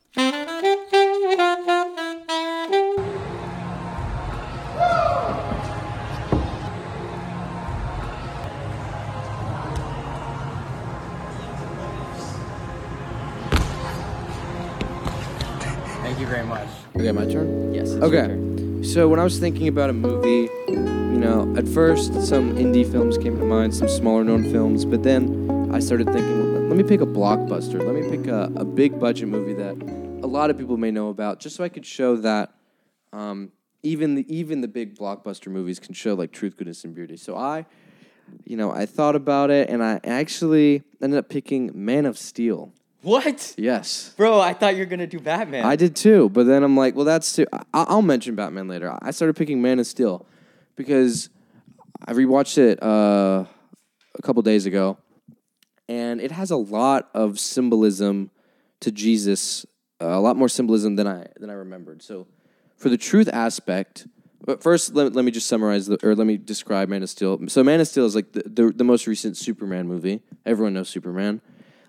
Thank 16.03 16.21
you 16.21 16.27
very 16.27 16.45
much. 16.45 16.69
Okay, 16.97 17.13
my 17.13 17.27
turn. 17.27 17.75
Yes. 17.75 17.91
it's 17.91 17.97
your 17.97 18.05
Okay. 18.05 18.27
turn. 18.29 18.85
So 18.85 19.09
when 19.09 19.19
I 19.19 19.25
was 19.25 19.39
thinking 19.39 19.69
about 19.69 19.91
a 19.91 19.93
movie, 19.93 20.49
you 20.69 21.19
know, 21.19 21.53
at 21.57 21.67
first 21.69 22.15
some 22.23 22.55
indie 22.57 22.87
films 22.91 23.19
came 23.19 23.37
to 23.39 23.45
mind, 23.45 23.75
some 23.75 23.89
smaller 23.89 24.23
known 24.23 24.45
films, 24.53 24.85
but 24.85 25.03
then 25.03 25.46
I 25.77 25.79
started 25.79 26.07
thinking, 26.07 26.55
well, 26.55 26.63
let 26.63 26.77
me 26.79 26.85
pick 26.85 27.03
a 27.03 27.07
blockbuster. 27.07 27.85
Let 27.85 27.95
me 27.95 28.09
pick 28.09 28.29
a, 28.29 28.51
a 28.57 28.65
big 28.65 28.99
budget 28.99 29.29
movie 29.29 29.53
that 29.53 29.75
a 30.23 30.27
lot 30.27 30.49
of 30.49 30.57
people 30.57 30.79
may 30.79 30.91
know 30.91 31.11
about, 31.11 31.39
just 31.39 31.55
so 31.55 31.63
I 31.65 31.69
could 31.69 31.85
show 31.85 32.17
that 32.17 32.55
um, 33.13 33.53
even 33.83 34.15
the 34.15 34.25
even 34.35 34.63
the 34.63 34.69
big 34.69 34.97
blockbuster 34.97 35.49
movies 35.49 35.79
can 35.79 35.93
show 35.93 36.15
like 36.15 36.33
truth, 36.33 36.57
goodness, 36.57 36.83
and 36.85 36.95
beauty. 36.95 37.19
So 37.19 37.37
I, 37.37 37.67
you 38.47 38.57
know, 38.57 38.73
I 38.73 38.87
thought 38.87 39.17
about 39.17 39.51
it, 39.51 39.69
and 39.69 39.85
I 39.85 40.01
actually 40.03 40.83
ended 41.03 41.19
up 41.19 41.29
picking 41.29 41.71
Man 41.75 42.07
of 42.07 42.17
Steel. 42.17 42.73
What? 43.03 43.55
Yes. 43.59 44.15
Bro, 44.17 44.41
I 44.41 44.55
thought 44.55 44.77
you 44.77 44.81
were 44.81 44.87
gonna 44.87 45.07
do 45.07 45.21
Batman. 45.21 45.67
I 45.67 45.77
did 45.77 45.95
too, 45.95 46.31
but 46.31 46.47
then 46.47 46.63
I'm 46.63 46.75
like, 46.75 46.97
well, 46.97 47.05
that's 47.05 47.35
too. 47.35 47.45
I- 47.53 47.65
I'll 47.75 48.01
mention 48.01 48.35
Batman 48.35 48.67
later. 48.67 48.97
I 49.03 49.11
started 49.11 49.37
picking 49.37 49.61
Man 49.61 49.79
of 49.79 49.87
Steel 49.87 50.25
because 50.75 51.29
I 52.07 52.15
rewatched 52.15 52.57
it 52.57 52.83
uh, 52.83 53.45
a 54.15 54.23
couple 54.23 54.41
days 54.41 54.65
ago, 54.65 54.97
and 55.89 56.21
it 56.21 56.33
has 56.33 56.51
a 56.51 56.57
lot 56.57 57.09
of 57.15 57.39
symbolism 57.39 58.31
to 58.81 58.91
Jesus, 58.91 59.65
uh, 60.01 60.07
a 60.07 60.21
lot 60.21 60.37
more 60.37 60.49
symbolism 60.49 60.97
than 60.97 61.07
I 61.07 61.27
than 61.39 61.51
I 61.51 61.55
remembered. 61.55 62.03
So, 62.03 62.27
for 62.77 62.89
the 62.89 62.99
truth 62.99 63.29
aspect, 63.33 64.07
but 64.45 64.63
first 64.63 64.95
let, 64.95 65.13
let 65.15 65.25
me 65.25 65.31
just 65.31 65.47
summarize 65.47 65.87
the, 65.87 65.99
or 66.07 66.15
let 66.15 66.27
me 66.27 66.37
describe 66.37 66.89
Man 66.89 67.03
of 67.03 67.11
Steel. 67.11 67.39
So, 67.49 67.63
Man 67.65 67.81
of 67.81 67.89
Steel 67.89 68.07
is 68.07 68.15
like 68.15 68.33
the, 68.33 68.43
the, 68.47 68.73
the 68.73 68.85
most 68.85 69.07
recent 69.07 69.37
Superman 69.37 69.87
movie. 69.87 70.23
Everyone 70.45 70.75
knows 70.75 70.89
Superman. 70.89 71.41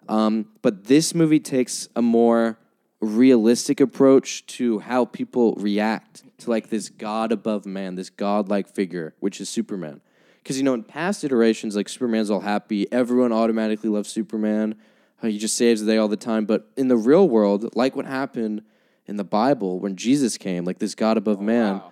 Um, 0.09 0.47
but 0.61 0.85
this 0.85 1.13
movie 1.13 1.39
takes 1.39 1.89
a 1.95 2.01
more 2.01 2.57
realistic 2.99 3.79
approach 3.79 4.45
to 4.47 4.79
how 4.79 5.05
people 5.05 5.53
react 5.55 6.23
to 6.39 6.49
like 6.49 6.69
this 6.69 6.89
god 6.89 7.31
above 7.31 7.65
man, 7.65 7.95
this 7.95 8.09
godlike 8.09 8.67
figure, 8.67 9.13
which 9.19 9.41
is 9.41 9.49
Superman. 9.49 10.01
Because 10.47 10.55
you 10.57 10.63
know, 10.63 10.73
in 10.73 10.83
past 10.83 11.25
iterations, 11.25 11.75
like 11.75 11.89
Superman's 11.89 12.31
all 12.31 12.39
happy, 12.39 12.89
everyone 12.89 13.33
automatically 13.33 13.89
loves 13.89 14.07
Superman. 14.07 14.75
uh, 15.21 15.27
He 15.27 15.37
just 15.37 15.57
saves 15.57 15.81
the 15.81 15.91
day 15.91 15.97
all 15.97 16.07
the 16.07 16.15
time. 16.15 16.45
But 16.45 16.71
in 16.77 16.87
the 16.87 16.95
real 16.95 17.27
world, 17.27 17.75
like 17.75 17.97
what 17.97 18.05
happened 18.05 18.61
in 19.07 19.17
the 19.17 19.25
Bible 19.25 19.81
when 19.81 19.97
Jesus 19.97 20.37
came, 20.37 20.63
like 20.63 20.79
this 20.79 20.95
God 20.95 21.17
above 21.17 21.41
man, 21.41 21.79
wow. 21.79 21.91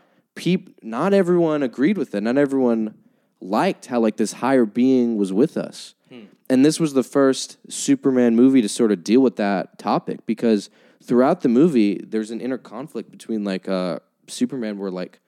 not 0.81 1.13
everyone 1.13 1.63
agreed 1.63 1.97
with 1.97 2.15
it. 2.15 2.23
Not 2.23 2.37
everyone 2.37 2.93
liked 3.41 3.87
how 3.87 3.99
like 3.99 4.15
this 4.15 4.31
higher 4.31 4.65
being 4.65 5.17
was 5.17 5.33
with 5.33 5.57
us. 5.57 5.93
And 6.49 6.63
this 6.63 6.79
was 6.79 6.93
the 6.93 7.03
first 7.03 7.57
Superman 7.69 8.37
movie 8.37 8.61
to 8.61 8.69
sort 8.69 8.93
of 8.93 9.03
deal 9.03 9.19
with 9.19 9.35
that 9.35 9.77
topic 9.77 10.25
because 10.25 10.69
throughout 11.03 11.41
the 11.41 11.49
movie 11.49 11.99
there's 12.07 12.31
an 12.31 12.39
inner 12.39 12.57
conflict 12.57 13.11
between 13.11 13.43
like 13.43 13.67
uh 13.67 13.99
Superman 14.27 14.77
where 14.77 14.91
like 14.91 15.19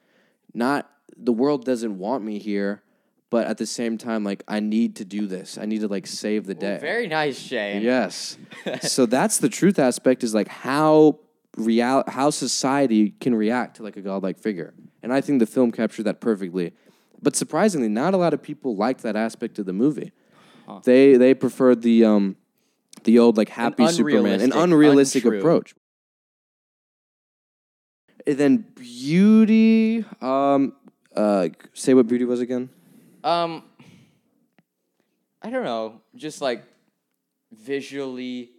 not 0.54 0.90
the 1.18 1.34
world 1.34 1.66
doesn't 1.66 1.98
want 1.98 2.24
me 2.24 2.40
here, 2.40 2.84
but 3.30 3.48
at 3.48 3.58
the 3.58 3.66
same 3.66 3.98
time 3.98 4.24
like 4.24 4.44
I 4.48 4.60
need 4.60 4.96
to 4.98 5.06
do 5.06 5.28
this. 5.28 5.58
I 5.58 5.66
need 5.66 5.82
to 5.82 5.88
like 5.88 6.08
save 6.08 6.46
the 6.46 6.56
day. 6.56 6.78
Very 6.80 7.08
nice, 7.08 7.38
Shane. 7.38 7.82
Yes. 7.82 8.38
so 8.82 9.06
that's 9.06 9.38
the 9.38 9.50
truth 9.50 9.80
aspect 9.80 10.24
is 10.24 10.34
like 10.34 10.48
how 10.48 11.20
real 11.58 12.04
how 12.08 12.30
society 12.30 13.12
can 13.20 13.36
react 13.36 13.78
to 13.78 13.84
like 13.84 13.98
a 13.98 14.02
godlike 14.02 14.38
figure. 14.38 14.74
And 15.04 15.14
I 15.14 15.22
think 15.22 15.40
the 15.40 15.46
film 15.46 15.72
captured 15.72 16.04
that 16.04 16.22
perfectly. 16.22 16.74
But 17.22 17.36
surprisingly, 17.36 17.90
not 17.90 18.14
a 18.14 18.18
lot 18.18 18.34
of 18.34 18.42
people 18.42 18.76
liked 18.76 19.02
that 19.02 19.16
aspect 19.16 19.58
of 19.60 19.66
the 19.66 19.74
movie. 19.74 20.12
They 20.84 21.16
they 21.16 21.34
preferred 21.34 21.82
the 21.82 22.06
um 22.06 22.36
the 23.04 23.20
old 23.20 23.38
like 23.38 23.50
happy 23.50 23.88
Superman, 23.88 24.42
an 24.42 24.52
unrealistic, 24.52 24.64
unrealistic 24.64 25.24
untrue. 25.24 25.40
approach. 25.40 25.76
And 28.26 28.38
then 28.38 28.58
beauty, 28.76 30.04
um, 30.22 30.74
uh, 31.16 31.48
say 31.74 31.94
what 31.94 32.08
beauty 32.08 32.26
was 32.26 32.42
again. 32.42 32.70
Um, 33.24 33.64
I 35.42 35.50
don't 35.50 35.64
know, 35.64 36.02
just 36.16 36.42
like 36.42 36.64
visually, 37.52 38.52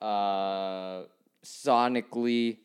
uh, 0.00 1.02
sonically 1.44 2.58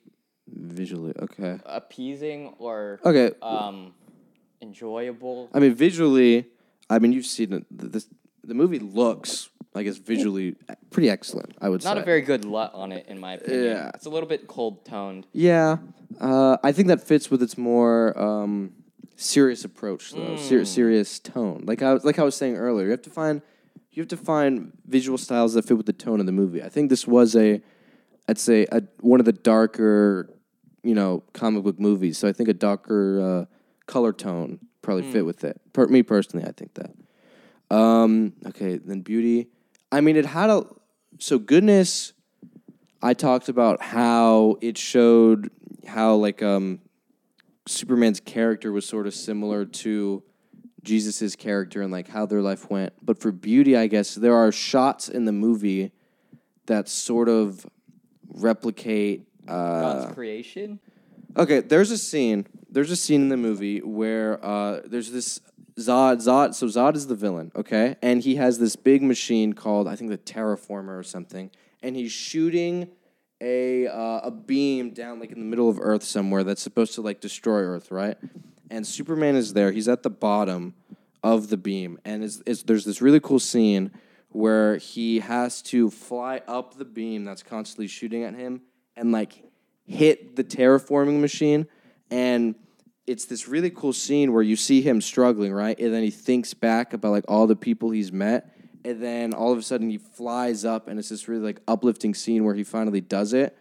Visually, 0.45 1.13
okay, 1.19 1.57
appeasing 1.65 2.53
or 2.59 2.99
okay. 3.05 3.31
um, 3.41 3.93
enjoyable. 4.61 5.49
I 5.53 5.59
mean, 5.59 5.73
visually, 5.73 6.47
I 6.89 6.99
mean, 6.99 7.13
you've 7.13 7.25
seen 7.25 7.53
it. 7.53 7.65
The, 7.71 7.87
this, 7.87 8.07
the 8.43 8.53
movie 8.53 8.79
looks 8.79 9.49
like 9.73 9.87
it's 9.87 9.97
visually 9.97 10.55
pretty 10.91 11.09
excellent. 11.09 11.55
I 11.61 11.69
would 11.69 11.81
Not 11.85 11.95
say. 11.95 12.01
a 12.01 12.05
very 12.05 12.21
good 12.21 12.43
LUT 12.43 12.73
on 12.73 12.91
it, 12.91 13.05
in 13.07 13.19
my 13.19 13.33
opinion. 13.35 13.63
Yeah. 13.63 13.91
It's 13.95 14.05
a 14.05 14.09
little 14.09 14.27
bit 14.27 14.47
cold 14.47 14.83
toned. 14.83 15.25
yeah, 15.31 15.77
uh, 16.19 16.57
I 16.61 16.73
think 16.73 16.89
that 16.89 17.01
fits 17.01 17.31
with 17.31 17.41
its 17.41 17.57
more 17.57 18.17
um, 18.19 18.73
serious 19.23 19.63
approach, 19.65 20.11
though. 20.11 20.35
Ser- 20.37 20.65
serious 20.65 21.19
tone. 21.19 21.63
Like 21.65 21.81
I 21.81 21.93
was, 21.93 22.05
like 22.05 22.19
I 22.19 22.23
was 22.23 22.35
saying 22.35 22.55
earlier, 22.55 22.85
you 22.85 22.91
have 22.91 23.01
to 23.03 23.09
find 23.09 23.41
you 23.91 24.01
have 24.01 24.09
to 24.09 24.17
find 24.17 24.71
visual 24.87 25.17
styles 25.17 25.53
that 25.53 25.65
fit 25.65 25.77
with 25.77 25.85
the 25.85 25.93
tone 25.93 26.19
of 26.19 26.25
the 26.25 26.31
movie. 26.31 26.63
I 26.63 26.69
think 26.69 26.89
this 26.89 27.07
was 27.07 27.35
a, 27.35 27.61
I'd 28.27 28.39
say, 28.39 28.65
a, 28.71 28.81
one 29.01 29.19
of 29.19 29.25
the 29.25 29.33
darker, 29.33 30.33
you 30.81 30.95
know, 30.95 31.23
comic 31.33 31.63
book 31.63 31.79
movies. 31.79 32.17
So 32.17 32.27
I 32.27 32.33
think 32.33 32.49
a 32.49 32.53
darker 32.53 33.21
uh, 33.21 33.55
color 33.85 34.11
tone 34.11 34.59
probably 34.81 35.03
fit 35.03 35.25
with 35.25 35.43
it. 35.43 35.61
Per- 35.73 35.87
me 35.87 36.01
personally, 36.01 36.45
I 36.47 36.51
think 36.51 36.73
that. 36.73 37.75
Um, 37.75 38.33
okay, 38.47 38.77
then 38.77 39.01
beauty. 39.01 39.47
I 39.91 40.01
mean, 40.01 40.15
it 40.15 40.25
had 40.25 40.49
a 40.49 40.65
so 41.19 41.37
goodness. 41.37 42.13
I 43.01 43.13
talked 43.13 43.49
about 43.49 43.81
how 43.81 44.57
it 44.61 44.77
showed 44.77 45.51
how 45.85 46.15
like 46.15 46.41
um, 46.41 46.79
Superman's 47.65 48.19
character 48.19 48.71
was 48.71 48.85
sort 48.85 49.07
of 49.07 49.13
similar 49.13 49.65
to 49.65 50.23
Jesus's 50.83 51.35
character 51.35 51.81
and 51.81 51.91
like 51.91 52.09
how 52.09 52.25
their 52.25 52.41
life 52.41 52.69
went. 52.69 52.93
But 53.01 53.19
for 53.19 53.31
beauty, 53.31 53.77
I 53.77 53.87
guess 53.87 54.15
there 54.15 54.35
are 54.35 54.51
shots 54.51 55.09
in 55.09 55.25
the 55.25 55.31
movie 55.31 55.91
that 56.65 56.89
sort 56.89 57.29
of 57.29 57.65
replicate. 58.27 59.27
Uh, 59.47 59.81
God's 59.81 60.13
creation. 60.13 60.79
Okay, 61.35 61.61
there's 61.61 61.91
a 61.91 61.97
scene. 61.97 62.45
There's 62.69 62.91
a 62.91 62.95
scene 62.95 63.21
in 63.21 63.29
the 63.29 63.37
movie 63.37 63.79
where 63.79 64.43
uh, 64.45 64.81
there's 64.85 65.11
this 65.11 65.39
Zod, 65.77 66.17
Zod. 66.17 66.53
So 66.53 66.67
Zod 66.67 66.95
is 66.95 67.07
the 67.07 67.15
villain, 67.15 67.51
okay, 67.55 67.95
and 68.01 68.21
he 68.21 68.35
has 68.35 68.59
this 68.59 68.75
big 68.75 69.01
machine 69.01 69.53
called 69.53 69.87
I 69.87 69.95
think 69.95 70.11
the 70.11 70.17
Terraformer 70.17 70.97
or 70.97 71.03
something, 71.03 71.49
and 71.81 71.95
he's 71.95 72.11
shooting 72.11 72.89
a 73.43 73.87
uh, 73.87 74.21
a 74.23 74.31
beam 74.31 74.91
down 74.91 75.19
like 75.19 75.31
in 75.31 75.39
the 75.39 75.45
middle 75.45 75.69
of 75.69 75.77
Earth 75.79 76.03
somewhere 76.03 76.43
that's 76.43 76.61
supposed 76.61 76.95
to 76.95 77.01
like 77.01 77.19
destroy 77.19 77.61
Earth, 77.61 77.91
right? 77.91 78.17
And 78.71 78.87
Superman 78.87 79.35
is 79.35 79.53
there. 79.53 79.71
He's 79.71 79.87
at 79.87 80.01
the 80.01 80.09
bottom 80.09 80.73
of 81.21 81.49
the 81.49 81.57
beam, 81.57 81.99
and 82.05 82.23
it's, 82.23 82.41
it's, 82.45 82.63
there's 82.63 82.85
this 82.85 83.01
really 83.01 83.19
cool 83.19 83.39
scene 83.39 83.91
where 84.29 84.77
he 84.77 85.19
has 85.19 85.61
to 85.61 85.89
fly 85.89 86.41
up 86.47 86.77
the 86.77 86.85
beam 86.85 87.23
that's 87.23 87.43
constantly 87.43 87.87
shooting 87.87 88.23
at 88.23 88.33
him 88.33 88.61
and 88.95 89.11
like 89.11 89.43
hit 89.85 90.35
the 90.35 90.43
terraforming 90.43 91.19
machine 91.19 91.67
and 92.09 92.55
it's 93.05 93.25
this 93.25 93.47
really 93.47 93.69
cool 93.69 93.93
scene 93.93 94.33
where 94.33 94.41
you 94.41 94.55
see 94.55 94.81
him 94.81 95.01
struggling 95.01 95.53
right 95.53 95.77
and 95.79 95.93
then 95.93 96.01
he 96.01 96.09
thinks 96.09 96.53
back 96.53 96.93
about 96.93 97.11
like 97.11 97.25
all 97.27 97.45
the 97.45 97.55
people 97.55 97.91
he's 97.91 98.11
met 98.11 98.52
and 98.85 99.01
then 99.01 99.33
all 99.33 99.51
of 99.51 99.57
a 99.57 99.61
sudden 99.61 99.89
he 99.89 99.97
flies 99.97 100.65
up 100.65 100.87
and 100.87 100.99
it's 100.99 101.09
this 101.09 101.27
really 101.27 101.43
like 101.43 101.61
uplifting 101.67 102.13
scene 102.13 102.43
where 102.43 102.55
he 102.55 102.63
finally 102.63 103.01
does 103.01 103.33
it. 103.33 103.57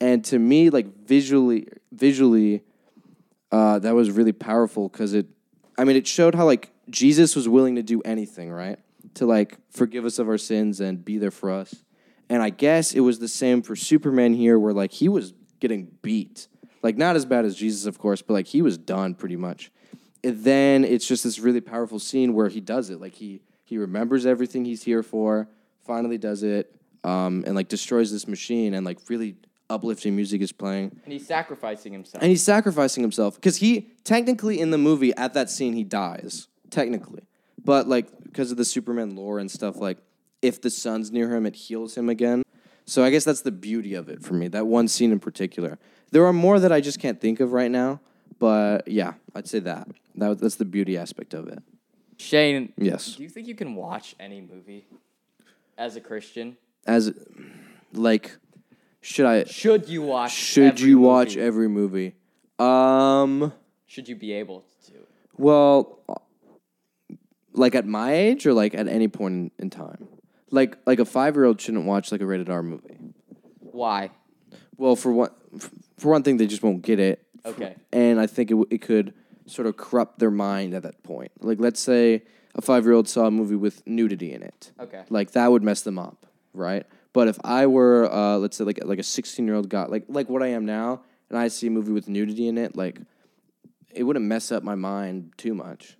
And 0.00 0.24
to 0.26 0.38
me 0.38 0.70
like 0.70 1.06
visually 1.06 1.68
visually 1.92 2.62
uh, 3.50 3.78
that 3.78 3.94
was 3.94 4.10
really 4.10 4.32
powerful 4.32 4.88
because 4.88 5.14
it 5.14 5.26
i 5.78 5.84
mean 5.84 5.96
it 5.96 6.06
showed 6.06 6.34
how 6.34 6.44
like 6.44 6.70
jesus 6.90 7.34
was 7.34 7.48
willing 7.48 7.76
to 7.76 7.82
do 7.82 8.00
anything 8.02 8.50
right? 8.50 8.78
To 9.14 9.26
like 9.26 9.58
forgive 9.70 10.04
us 10.04 10.18
of 10.18 10.28
our 10.28 10.38
sins 10.38 10.80
and 10.80 11.04
be 11.04 11.18
there 11.18 11.30
for 11.30 11.50
us. 11.50 11.74
And 12.28 12.42
i 12.42 12.50
guess 12.50 12.92
it 12.92 13.00
was 13.00 13.18
the 13.18 13.28
same 13.28 13.62
for 13.62 13.76
superman 13.76 14.34
here 14.34 14.58
where 14.58 14.72
like 14.72 14.92
he 14.92 15.08
was 15.08 15.34
getting 15.60 15.88
beat. 16.02 16.48
Like 16.82 16.96
not 16.96 17.16
as 17.16 17.24
bad 17.24 17.44
as 17.44 17.56
jesus 17.56 17.86
of 17.86 17.98
course 17.98 18.22
but 18.22 18.34
like 18.34 18.46
he 18.48 18.62
was 18.62 18.76
done 18.78 19.14
pretty 19.14 19.36
much. 19.36 19.70
And 20.24 20.42
then 20.42 20.84
it's 20.84 21.06
just 21.06 21.24
this 21.24 21.38
really 21.38 21.60
powerful 21.60 22.00
scene 22.00 22.34
where 22.34 22.48
he 22.48 22.60
does 22.60 22.90
it. 22.90 23.00
Like 23.00 23.14
he 23.14 23.40
he 23.68 23.76
remembers 23.76 24.24
everything 24.24 24.64
he's 24.64 24.82
here 24.82 25.02
for 25.02 25.46
finally 25.84 26.16
does 26.16 26.42
it 26.42 26.74
um, 27.04 27.44
and 27.46 27.54
like 27.54 27.68
destroys 27.68 28.10
this 28.10 28.26
machine 28.26 28.72
and 28.72 28.86
like 28.86 28.98
really 29.10 29.36
uplifting 29.68 30.16
music 30.16 30.40
is 30.40 30.52
playing. 30.52 30.98
And 31.04 31.12
he's 31.12 31.26
sacrificing 31.26 31.92
himself. 31.92 32.22
and 32.22 32.30
he's 32.30 32.42
sacrificing 32.42 33.02
himself 33.02 33.34
because 33.34 33.58
he 33.58 33.90
technically 34.04 34.58
in 34.58 34.70
the 34.70 34.78
movie 34.78 35.14
at 35.16 35.34
that 35.34 35.50
scene 35.50 35.74
he 35.74 35.84
dies 35.84 36.48
technically. 36.70 37.26
But 37.62 37.86
like 37.86 38.08
because 38.24 38.50
of 38.50 38.56
the 38.56 38.64
superman 38.64 39.14
lore 39.14 39.38
and 39.38 39.50
stuff 39.50 39.76
like 39.76 39.98
if 40.40 40.62
the 40.62 40.70
sun's 40.70 41.12
near 41.12 41.34
him 41.34 41.44
it 41.44 41.54
heals 41.54 41.94
him 41.94 42.08
again. 42.08 42.42
So 42.86 43.04
i 43.04 43.10
guess 43.10 43.24
that's 43.24 43.42
the 43.42 43.52
beauty 43.52 43.92
of 43.92 44.08
it 44.08 44.22
for 44.22 44.32
me 44.32 44.48
that 44.48 44.66
one 44.66 44.88
scene 44.88 45.12
in 45.12 45.20
particular. 45.20 45.78
There 46.10 46.24
are 46.24 46.32
more 46.32 46.58
that 46.58 46.72
i 46.72 46.80
just 46.80 46.98
can't 46.98 47.20
think 47.20 47.38
of 47.38 47.52
right 47.52 47.70
now 47.70 48.00
but 48.38 48.88
yeah 48.88 49.12
i'd 49.34 49.46
say 49.46 49.58
that, 49.58 49.88
that 50.14 50.38
that's 50.38 50.54
the 50.54 50.64
beauty 50.64 50.96
aspect 50.96 51.34
of 51.34 51.48
it 51.48 51.62
Shane, 52.18 52.72
yes 52.76 53.14
do 53.16 53.22
you 53.22 53.28
think 53.28 53.46
you 53.46 53.54
can 53.54 53.74
watch 53.74 54.14
any 54.20 54.40
movie 54.40 54.86
as 55.76 55.96
a 55.96 56.00
Christian? 56.00 56.56
as 56.86 57.12
like 57.92 58.36
should 59.00 59.26
i 59.26 59.44
Should 59.44 59.88
you 59.88 60.02
watch? 60.02 60.32
should 60.32 60.72
every 60.74 60.88
you 60.90 60.98
watch 60.98 61.36
movie? 61.36 61.40
every 61.46 61.68
movie 61.68 62.14
um 62.58 63.52
Should 63.86 64.08
you 64.08 64.16
be 64.16 64.32
able 64.32 64.64
to? 64.86 64.92
Well, 65.36 66.00
like 67.52 67.74
at 67.76 67.86
my 67.86 68.12
age 68.12 68.44
or 68.46 68.52
like 68.52 68.74
at 68.74 68.88
any 68.88 69.06
point 69.08 69.34
in, 69.34 69.50
in 69.60 69.70
time? 69.70 70.08
Like 70.50 70.76
like 70.84 70.98
a 70.98 71.04
5-year-old 71.04 71.60
shouldn't 71.60 71.84
watch 71.86 72.10
like 72.10 72.20
a 72.20 72.26
rated 72.26 72.50
R 72.50 72.62
movie. 72.62 72.98
Why? 73.60 74.10
Well, 74.76 74.96
for 74.96 75.12
one 75.12 75.30
for 75.98 76.10
one 76.10 76.22
thing 76.24 76.36
they 76.38 76.48
just 76.48 76.62
won't 76.64 76.82
get 76.82 76.98
it. 76.98 77.22
Okay. 77.46 77.76
And 77.92 78.18
I 78.20 78.26
think 78.26 78.50
it 78.50 78.56
it 78.70 78.82
could 78.82 79.14
sort 79.48 79.66
of 79.66 79.76
corrupt 79.76 80.18
their 80.18 80.30
mind 80.30 80.74
at 80.74 80.82
that 80.82 81.02
point. 81.02 81.32
Like 81.40 81.60
let's 81.60 81.80
say 81.80 82.22
a 82.54 82.62
5-year-old 82.62 83.08
saw 83.08 83.26
a 83.26 83.30
movie 83.30 83.56
with 83.56 83.86
nudity 83.86 84.32
in 84.32 84.42
it. 84.42 84.72
Okay. 84.80 85.04
Like 85.10 85.32
that 85.32 85.50
would 85.50 85.62
mess 85.62 85.82
them 85.82 85.98
up, 85.98 86.26
right? 86.52 86.86
But 87.12 87.28
if 87.28 87.38
I 87.44 87.66
were 87.66 88.12
uh, 88.12 88.36
let's 88.36 88.56
say 88.56 88.64
like 88.64 88.80
like 88.84 88.98
a 88.98 89.02
16-year-old 89.02 89.68
guy, 89.68 89.86
like 89.86 90.04
like 90.08 90.28
what 90.28 90.42
I 90.42 90.48
am 90.48 90.64
now, 90.66 91.02
and 91.30 91.38
I 91.38 91.48
see 91.48 91.68
a 91.68 91.70
movie 91.70 91.92
with 91.92 92.08
nudity 92.08 92.48
in 92.48 92.58
it, 92.58 92.76
like 92.76 93.00
it 93.90 94.04
wouldn't 94.04 94.24
mess 94.24 94.52
up 94.52 94.62
my 94.62 94.74
mind 94.74 95.32
too 95.36 95.54
much. 95.54 95.96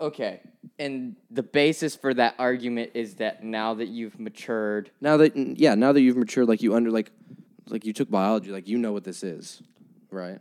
Okay. 0.00 0.40
And 0.78 1.14
the 1.30 1.44
basis 1.44 1.94
for 1.94 2.12
that 2.14 2.34
argument 2.38 2.90
is 2.94 3.14
that 3.16 3.44
now 3.44 3.74
that 3.74 3.86
you've 3.86 4.18
matured, 4.18 4.90
Now 5.00 5.16
that 5.18 5.36
yeah, 5.36 5.74
now 5.76 5.92
that 5.92 6.00
you've 6.00 6.16
matured, 6.16 6.48
like 6.48 6.62
you 6.62 6.74
under 6.74 6.90
like 6.90 7.12
like 7.68 7.84
you 7.84 7.92
took 7.92 8.10
biology, 8.10 8.50
like 8.50 8.66
you 8.68 8.78
know 8.78 8.92
what 8.92 9.04
this 9.04 9.22
is, 9.22 9.62
right? 10.10 10.40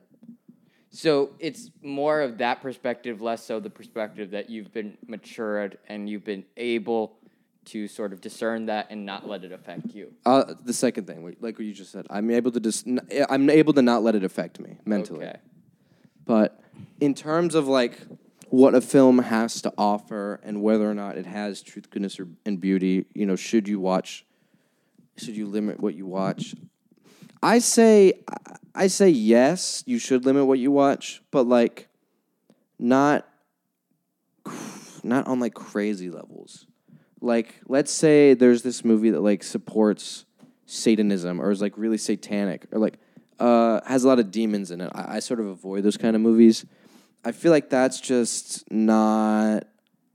So 0.92 1.32
it's 1.40 1.72
more 1.82 2.22
of 2.22 2.38
that 2.40 2.62
perspective, 2.62 3.22
less 3.22 3.46
so 3.46 3.60
the 3.60 3.70
perspective 3.70 4.32
that 4.32 4.50
you've 4.50 4.74
been 4.74 4.98
matured 5.08 5.78
and 5.88 6.10
you've 6.10 6.26
been 6.26 6.44
able 6.58 7.18
to 7.64 7.88
sort 7.88 8.12
of 8.12 8.20
discern 8.20 8.66
that 8.66 8.88
and 8.90 9.06
not 9.06 9.28
let 9.28 9.44
it 9.46 9.54
affect 9.54 9.94
you. 9.94 10.14
Uh, 10.26 10.54
the 10.66 10.74
second 10.74 11.08
thing, 11.08 11.24
like 11.40 11.58
what 11.58 11.66
you 11.66 11.74
just 11.74 11.92
said, 11.92 12.08
I'm 12.10 12.30
able 12.30 12.52
to 12.52 12.60
just 12.60 12.86
I'm 13.30 13.50
able 13.50 13.74
to 13.74 13.82
not 13.82 14.04
let 14.04 14.16
it 14.16 14.24
affect 14.26 14.60
me 14.60 14.78
mentally. 14.86 15.26
Okay. 15.26 15.40
But 16.26 16.62
in 17.00 17.14
terms 17.14 17.56
of 17.56 17.68
like 17.68 17.98
what 18.50 18.76
a 18.76 18.82
film 18.82 19.20
has 19.20 19.62
to 19.62 19.74
offer 19.78 20.42
and 20.44 20.62
whether 20.62 20.90
or 20.90 20.94
not 20.94 21.18
it 21.18 21.26
has 21.26 21.62
truth, 21.62 21.90
goodness, 21.90 22.20
or, 22.20 22.28
and 22.46 22.60
beauty, 22.60 23.06
you 23.14 23.26
know, 23.26 23.38
should 23.38 23.68
you 23.68 23.80
watch? 23.80 24.26
Should 25.16 25.38
you 25.38 25.46
limit 25.46 25.80
what 25.80 25.96
you 25.96 26.06
watch? 26.06 26.56
I 27.44 27.60
say, 27.60 28.14
I 28.76 28.88
say 28.88 29.10
yes. 29.10 29.84
You 29.86 30.00
should 30.00 30.26
limit 30.26 30.46
what 30.46 30.60
you 30.60 30.72
watch, 30.72 31.22
but 31.32 31.48
like, 31.48 31.88
not, 32.80 33.28
not 35.04 35.28
on 35.28 35.40
like 35.40 35.54
crazy 35.54 36.10
levels. 36.10 36.66
Like, 37.22 37.62
let's 37.68 37.92
say 37.92 38.34
there's 38.34 38.64
this 38.64 38.84
movie 38.84 39.12
that 39.12 39.22
like 39.22 39.44
supports 39.44 40.26
Satanism 40.66 41.42
or 41.42 41.52
is 41.52 41.62
like 41.62 41.78
really 41.78 41.98
satanic 41.98 42.66
or 42.72 42.80
like 42.80 42.98
uh, 43.40 43.82
has 43.86 44.04
a 44.04 44.08
lot 44.08 44.20
of 44.20 44.32
demons 44.32 44.72
in 44.72 44.82
it. 44.82 44.92
I, 44.94 45.18
I 45.18 45.20
sort 45.20 45.40
of 45.40 45.48
avoid 45.48 45.84
those 45.84 45.98
kind 45.98 46.16
of 46.16 46.22
movies. 46.22 46.66
I 47.26 47.32
feel 47.32 47.52
like 47.52 47.70
that's 47.70 48.00
just 48.00 48.70
not. 48.72 49.66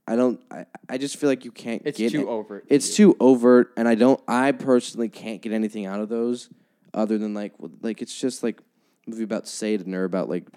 I 0.09 0.17
don't. 0.17 0.41
I, 0.51 0.67
I 0.89 0.99
just 0.99 1.17
feel 1.17 1.29
like 1.29 1.45
you 1.45 1.51
can't 1.51 1.83
It's 1.85 1.99
get 1.99 2.13
too 2.13 2.23
it. 2.23 2.27
overt 2.27 2.65
It's 2.69 2.97
too 2.97 3.17
overt, 3.21 3.73
and 3.77 3.87
I 3.87 3.97
don't. 3.97 4.21
I 4.27 4.53
personally 4.53 5.09
can't 5.09 5.43
get 5.43 5.53
anything 5.53 5.85
out 5.87 6.01
of 6.01 6.09
those, 6.09 6.49
other 6.97 7.19
than 7.19 7.35
like 7.35 7.53
like 7.83 8.03
it's 8.03 8.19
just 8.19 8.43
like 8.43 8.61
a 9.07 9.11
movie 9.11 9.23
about 9.23 9.47
Satan 9.47 9.95
or 9.95 10.05
about 10.05 10.29
like 10.29 10.49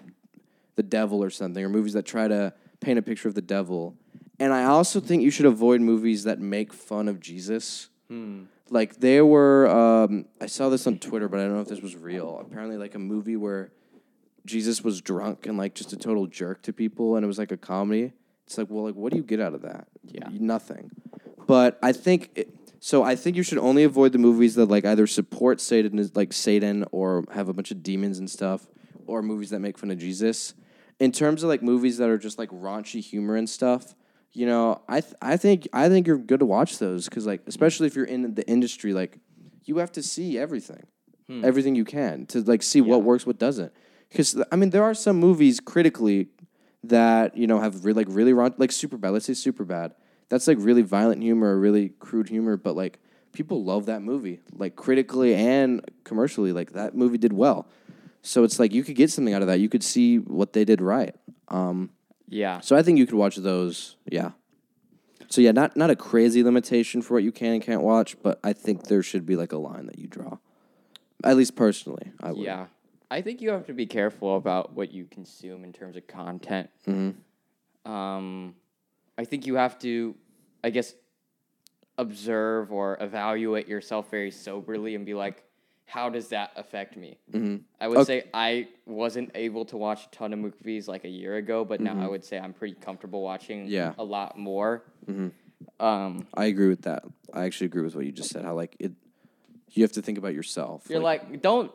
the 0.76 0.84
devil 0.84 1.22
or 1.22 1.30
something, 1.30 1.64
or 1.64 1.70
movies 1.70 1.94
that 1.94 2.06
try 2.06 2.28
to 2.28 2.54
paint 2.80 2.98
a 2.98 3.02
picture 3.02 3.28
of 3.28 3.36
the 3.36 3.42
devil. 3.42 3.96
And 4.40 4.54
I 4.54 4.64
also 4.64 5.02
think 5.02 5.22
you 5.22 5.32
should 5.32 5.46
avoid 5.46 5.82
movies 5.82 6.24
that 6.24 6.40
make 6.40 6.74
fun 6.74 7.10
of 7.10 7.20
Jesus. 7.20 7.90
Like 8.70 9.00
there 9.02 9.26
were, 9.26 9.68
um, 9.68 10.26
I 10.40 10.46
saw 10.46 10.70
this 10.70 10.88
on 10.88 10.98
Twitter, 11.00 11.28
but 11.28 11.40
I 11.40 11.44
don't 11.44 11.56
know 11.56 11.62
if 11.62 11.68
this 11.68 11.82
was 11.82 11.96
real. 11.98 12.40
Apparently, 12.40 12.78
like 12.78 12.96
a 12.96 13.00
movie 13.00 13.36
where 13.36 13.72
Jesus 14.46 14.84
was 14.84 15.02
drunk 15.02 15.46
and 15.46 15.58
like 15.58 15.76
just 15.76 15.92
a 15.92 15.98
total 15.98 16.26
jerk 16.28 16.62
to 16.64 16.74
people, 16.74 17.16
and 17.16 17.24
it 17.24 17.28
was 17.28 17.38
like 17.38 17.52
a 17.52 17.58
comedy. 17.58 18.14
It's 18.46 18.58
like, 18.58 18.68
well, 18.70 18.86
like, 18.86 18.96
what 18.96 19.12
do 19.12 19.18
you 19.18 19.24
get 19.24 19.40
out 19.40 19.54
of 19.54 19.62
that? 19.64 19.88
Yeah. 20.04 20.28
nothing. 20.32 20.90
But 21.46 21.78
I 21.84 21.92
think 21.92 22.32
it, 22.36 22.59
so. 22.80 23.04
I 23.04 23.16
think 23.16 23.36
you 23.36 23.44
should 23.44 23.58
only 23.58 23.84
avoid 23.84 24.12
the 24.12 24.18
movies 24.18 24.56
that 24.56 24.66
like 24.66 24.86
either 24.86 25.08
support 25.08 25.62
Satan, 25.62 26.10
like 26.16 26.34
Satan, 26.34 26.86
or 26.92 27.26
have 27.34 27.50
a 27.50 27.54
bunch 27.54 27.72
of 27.72 27.84
demons 27.84 28.20
and 28.20 28.30
stuff, 28.30 28.68
or 29.06 29.22
movies 29.22 29.50
that 29.52 29.60
make 29.60 29.78
fun 29.78 29.92
of 29.92 29.98
Jesus. 29.98 30.54
In 31.00 31.12
terms 31.12 31.44
of 31.44 31.50
like 31.50 31.64
movies 31.64 31.98
that 31.98 32.10
are 32.10 32.18
just 32.18 32.38
like 32.38 32.50
raunchy 32.50 33.02
humor 33.02 33.36
and 33.36 33.50
stuff, 33.50 33.96
you 34.32 34.46
know, 34.46 34.82
I 34.88 35.02
th- 35.02 35.16
I 35.22 35.38
think 35.38 35.68
I 35.74 35.90
think 35.90 36.08
you're 36.08 36.18
good 36.18 36.40
to 36.40 36.46
watch 36.46 36.78
those 36.78 37.06
because 37.06 37.26
like 37.26 37.42
especially 37.48 37.88
if 37.88 37.96
you're 37.96 38.06
in 38.06 38.36
the 38.36 38.48
industry, 38.48 38.94
like 38.94 39.20
you 39.66 39.78
have 39.78 39.92
to 39.94 40.04
see 40.04 40.38
everything, 40.38 40.86
hmm. 41.28 41.44
everything 41.44 41.76
you 41.76 41.86
can 41.86 42.26
to 42.28 42.42
like 42.42 42.64
see 42.64 42.82
what 42.82 43.04
works, 43.04 43.26
what 43.26 43.40
doesn't. 43.40 43.72
Because 44.10 44.42
I 44.52 44.56
mean, 44.56 44.70
there 44.70 44.84
are 44.84 44.94
some 44.94 45.18
movies 45.18 45.60
critically 45.60 46.30
that 46.84 47.36
you 47.36 47.48
know 47.48 47.60
have 47.60 47.86
re- 47.86 47.94
like 47.94 48.08
really 48.10 48.34
raunch, 48.34 48.56
like 48.58 48.72
super 48.72 48.98
bad. 48.98 49.12
Let's 49.12 49.26
say 49.26 49.34
super 49.34 49.66
bad. 49.66 49.94
That's 50.30 50.48
like 50.48 50.58
really 50.60 50.82
violent 50.84 51.22
humor, 51.22 51.56
or 51.56 51.60
really 51.60 51.90
crude 52.00 52.30
humor, 52.30 52.56
but 52.58 52.76
like 52.76 53.00
people 53.34 53.64
love 53.64 53.86
that 53.88 54.02
movie, 54.02 54.40
like 54.54 54.76
critically 54.76 55.34
and 55.36 55.82
commercially. 56.04 56.52
Like 56.52 56.74
that 56.74 56.96
movie 56.96 57.18
did 57.18 57.34
well. 57.34 57.68
So 58.22 58.44
it's 58.44 58.60
like 58.60 58.74
you 58.74 58.84
could 58.84 58.96
get 58.96 59.10
something 59.10 59.34
out 59.34 59.42
of 59.42 59.48
that. 59.48 59.60
You 59.60 59.70
could 59.70 59.84
see 59.84 60.18
what 60.18 60.54
they 60.54 60.66
did 60.66 60.82
right. 60.82 61.16
Um, 61.48 61.90
Yeah. 62.28 62.60
so 62.60 62.76
I 62.76 62.84
think 62.84 62.98
you 63.00 63.06
could 63.06 63.16
watch 63.16 63.38
those. 63.38 63.96
Yeah. 64.08 64.32
So 65.30 65.42
yeah, 65.42 65.52
not 65.52 65.76
not 65.78 65.90
a 65.90 65.96
crazy 65.96 66.44
limitation 66.44 67.02
for 67.02 67.14
what 67.16 67.24
you 67.24 67.32
can 67.32 67.54
and 67.54 67.64
can't 67.64 67.82
watch, 67.82 68.18
but 68.22 68.40
I 68.44 68.54
think 68.54 68.88
there 68.88 69.04
should 69.04 69.26
be 69.26 69.36
like 69.36 69.52
a 69.52 69.58
line 69.58 69.86
that 69.88 69.98
you 70.00 70.08
draw. 70.08 70.38
At 71.24 71.38
least 71.38 71.56
personally, 71.56 72.12
I 72.22 72.32
would. 72.32 72.40
Yeah. 72.44 72.68
I 73.12 73.22
think 73.22 73.42
you 73.42 73.50
have 73.50 73.66
to 73.68 73.74
be 73.74 73.86
careful 73.88 74.36
about 74.38 74.74
what 74.76 74.92
you 74.94 75.06
consume 75.06 75.64
in 75.64 75.74
terms 75.74 75.96
of 75.98 76.06
content. 76.08 76.70
Hmm. 76.86 77.12
Um, 77.86 78.56
I 79.20 79.26
think 79.26 79.46
you 79.46 79.56
have 79.56 79.78
to, 79.80 80.16
I 80.64 80.70
guess, 80.70 80.94
observe 81.98 82.72
or 82.72 82.98
evaluate 83.02 83.68
yourself 83.68 84.10
very 84.10 84.32
soberly 84.32 84.96
and 84.96 85.06
be 85.06 85.14
like, 85.14 85.44
how 85.86 86.08
does 86.10 86.30
that 86.30 86.52
affect 86.56 86.96
me? 86.96 87.18
Mm-hmm. 87.34 87.58
I 87.82 87.88
would 87.90 87.98
Okay. 87.98 88.22
say 88.22 88.30
I 88.34 88.70
wasn't 88.86 89.32
able 89.36 89.66
to 89.66 89.76
watch 89.76 90.06
a 90.06 90.10
ton 90.12 90.32
of 90.32 90.40
movies 90.40 90.88
like 90.88 91.04
a 91.04 91.10
year 91.10 91.36
ago, 91.36 91.66
but 91.66 91.82
now 91.82 92.00
I 92.00 92.08
would 92.08 92.24
say 92.24 92.40
I'm 92.40 92.54
pretty 92.54 92.76
comfortable 92.76 93.22
watching 93.22 93.64
Mm-hmm. 93.64 93.72
Yeah. 93.74 93.94
a 93.98 94.04
lot 94.06 94.38
more. 94.38 94.84
Mhm. 95.06 95.32
Um, 95.82 96.26
I 96.34 96.46
agree 96.46 96.70
with 96.70 96.84
that. 96.84 97.04
I 97.34 97.44
actually 97.44 97.66
agree 97.66 97.82
with 97.84 97.96
what 97.96 98.06
you 98.06 98.14
just 98.14 98.30
said. 98.30 98.46
How 98.46 98.54
like 98.54 98.78
it, 98.80 98.94
you 99.72 99.84
have 99.84 99.92
to 99.94 100.02
think 100.02 100.18
about 100.18 100.34
yourself. 100.34 100.86
you're 100.90 101.02
like, 101.02 101.42
don't 101.42 101.72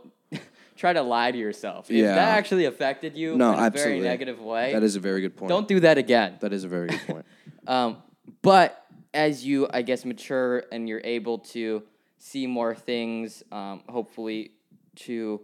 try 0.76 0.92
to 0.92 1.02
lie 1.02 1.30
to 1.30 1.38
yourself. 1.38 1.90
If 1.90 1.96
Yeah. 1.96 2.14
that 2.14 2.36
actually 2.38 2.64
affected 2.64 3.16
you 3.16 3.36
No, 3.36 3.52
in 3.52 3.58
a 3.58 3.62
absolutely. 3.62 4.00
very 4.00 4.08
negative 4.08 4.40
way, 4.40 4.72
that 4.72 4.82
is 4.82 4.96
a 4.96 5.00
very 5.00 5.20
good 5.20 5.36
point. 5.36 5.48
don't 5.48 5.68
do 5.68 5.80
that 5.80 5.98
again. 5.98 6.36
That 6.40 6.52
is 6.52 6.64
a 6.64 6.68
very 6.68 6.88
good 6.88 7.00
point. 7.06 7.26
Um, 7.66 7.96
but 8.42 8.84
as 9.14 9.42
you, 9.46 9.66
I 9.72 9.80
guess, 9.80 10.04
mature 10.04 10.64
and 10.70 10.86
you're 10.86 11.00
able 11.02 11.38
to 11.54 11.82
see 12.18 12.46
more 12.46 12.74
things, 12.74 13.42
um, 13.50 13.82
hopefully 13.88 14.50
to, 14.96 15.40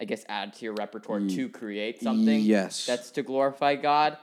I 0.00 0.04
guess, 0.04 0.24
add 0.28 0.52
to 0.54 0.64
your 0.64 0.74
repertoire 0.74 1.18
to 1.20 1.48
create 1.48 2.00
something 2.00 2.40
yes. 2.40 2.86
that's 2.86 3.10
to 3.12 3.22
glorify 3.22 3.74
God. 3.74 4.16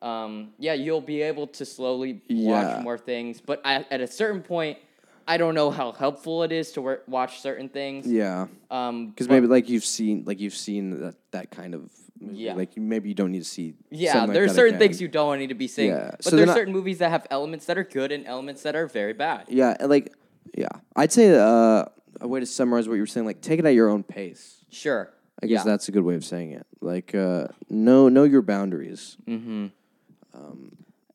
Um, 0.00 0.54
yeah, 0.58 0.72
you'll 0.72 1.00
be 1.00 1.22
able 1.22 1.46
to 1.48 1.64
slowly 1.64 2.20
Yeah. 2.26 2.50
watch 2.74 2.82
more 2.82 2.98
things. 2.98 3.40
But 3.40 3.60
I, 3.64 3.86
at 3.90 4.00
a 4.00 4.08
certain 4.08 4.42
point, 4.42 4.78
I 5.26 5.36
don't 5.36 5.54
know 5.54 5.70
how 5.70 5.92
helpful 5.92 6.42
it 6.42 6.52
is 6.52 6.72
to 6.72 6.98
watch 7.06 7.40
certain 7.40 7.68
things. 7.68 8.06
yeah, 8.06 8.46
Um, 8.70 9.10
because 9.10 9.28
maybe 9.28 9.46
like 9.46 9.68
you've 9.68 9.84
seen 9.84 10.24
like 10.26 10.40
you've 10.40 10.54
seen 10.54 11.00
that 11.00 11.16
that 11.32 11.50
kind 11.50 11.74
of 11.74 11.90
movie. 12.20 12.38
Yeah. 12.38 12.54
Like 12.54 12.76
maybe 12.76 13.08
you 13.08 13.14
don't 13.14 13.32
need 13.32 13.40
to 13.40 13.44
see. 13.44 13.74
Yeah, 13.90 14.24
like 14.24 14.32
there's 14.32 14.52
that 14.52 14.56
certain 14.56 14.74
again. 14.76 14.88
things 14.88 15.00
you 15.00 15.08
don't 15.08 15.38
need 15.38 15.48
to 15.48 15.54
be 15.54 15.68
seeing. 15.68 15.90
Yeah, 15.90 16.12
But 16.12 16.24
so 16.24 16.36
there's 16.36 16.52
certain 16.52 16.72
movies 16.72 16.98
that 16.98 17.10
have 17.10 17.26
elements 17.30 17.66
that 17.66 17.78
are 17.78 17.84
good 17.84 18.12
and 18.12 18.26
elements 18.26 18.62
that 18.62 18.76
are 18.76 18.86
very 18.86 19.12
bad. 19.12 19.46
Yeah, 19.48 19.76
like 19.80 20.12
yeah, 20.56 20.68
I'd 20.96 21.12
say 21.12 21.30
uh, 21.36 21.84
a 22.20 22.28
way 22.28 22.40
to 22.40 22.46
summarize 22.46 22.88
what 22.88 22.94
you 22.94 23.00
were 23.00 23.06
saying, 23.06 23.26
like 23.26 23.40
take 23.40 23.58
it 23.58 23.64
at 23.64 23.74
your 23.74 23.88
own 23.88 24.02
pace. 24.02 24.64
Sure. 24.70 25.12
I 25.42 25.46
guess 25.46 25.64
yeah. 25.64 25.72
that's 25.72 25.88
a 25.88 25.92
good 25.92 26.04
way 26.04 26.14
of 26.14 26.24
saying 26.24 26.52
it. 26.52 26.66
Like 26.80 27.14
uh, 27.14 27.48
know 27.68 28.08
know 28.08 28.24
your 28.24 28.42
boundaries. 28.42 29.16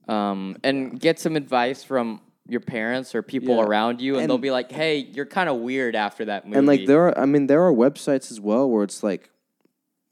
um, 0.08 0.58
and 0.64 1.00
get 1.00 1.20
some 1.20 1.36
advice 1.36 1.84
from 1.84 2.22
your 2.50 2.60
parents 2.62 3.14
or 3.14 3.22
people 3.22 3.58
Yeah. 3.58 3.64
around 3.64 4.02
you, 4.02 4.14
and, 4.16 4.24
And- 4.24 4.30
they'll 4.30 4.38
be 4.38 4.52
like, 4.52 4.72
"Hey, 4.72 4.98
you're 5.00 5.26
kind 5.26 5.50
of 5.50 5.58
weird 5.58 5.96
after 5.96 6.26
that 6.26 6.46
movie." 6.46 6.58
And 6.58 6.68
like 6.68 6.86
there 6.86 7.08
are, 7.08 7.18
I 7.18 7.26
mean, 7.26 7.48
there 7.48 7.62
are 7.64 7.74
websites 7.74 8.32
as 8.32 8.40
well 8.40 8.70
where 8.70 8.84
it's 8.84 9.04
like, 9.04 9.30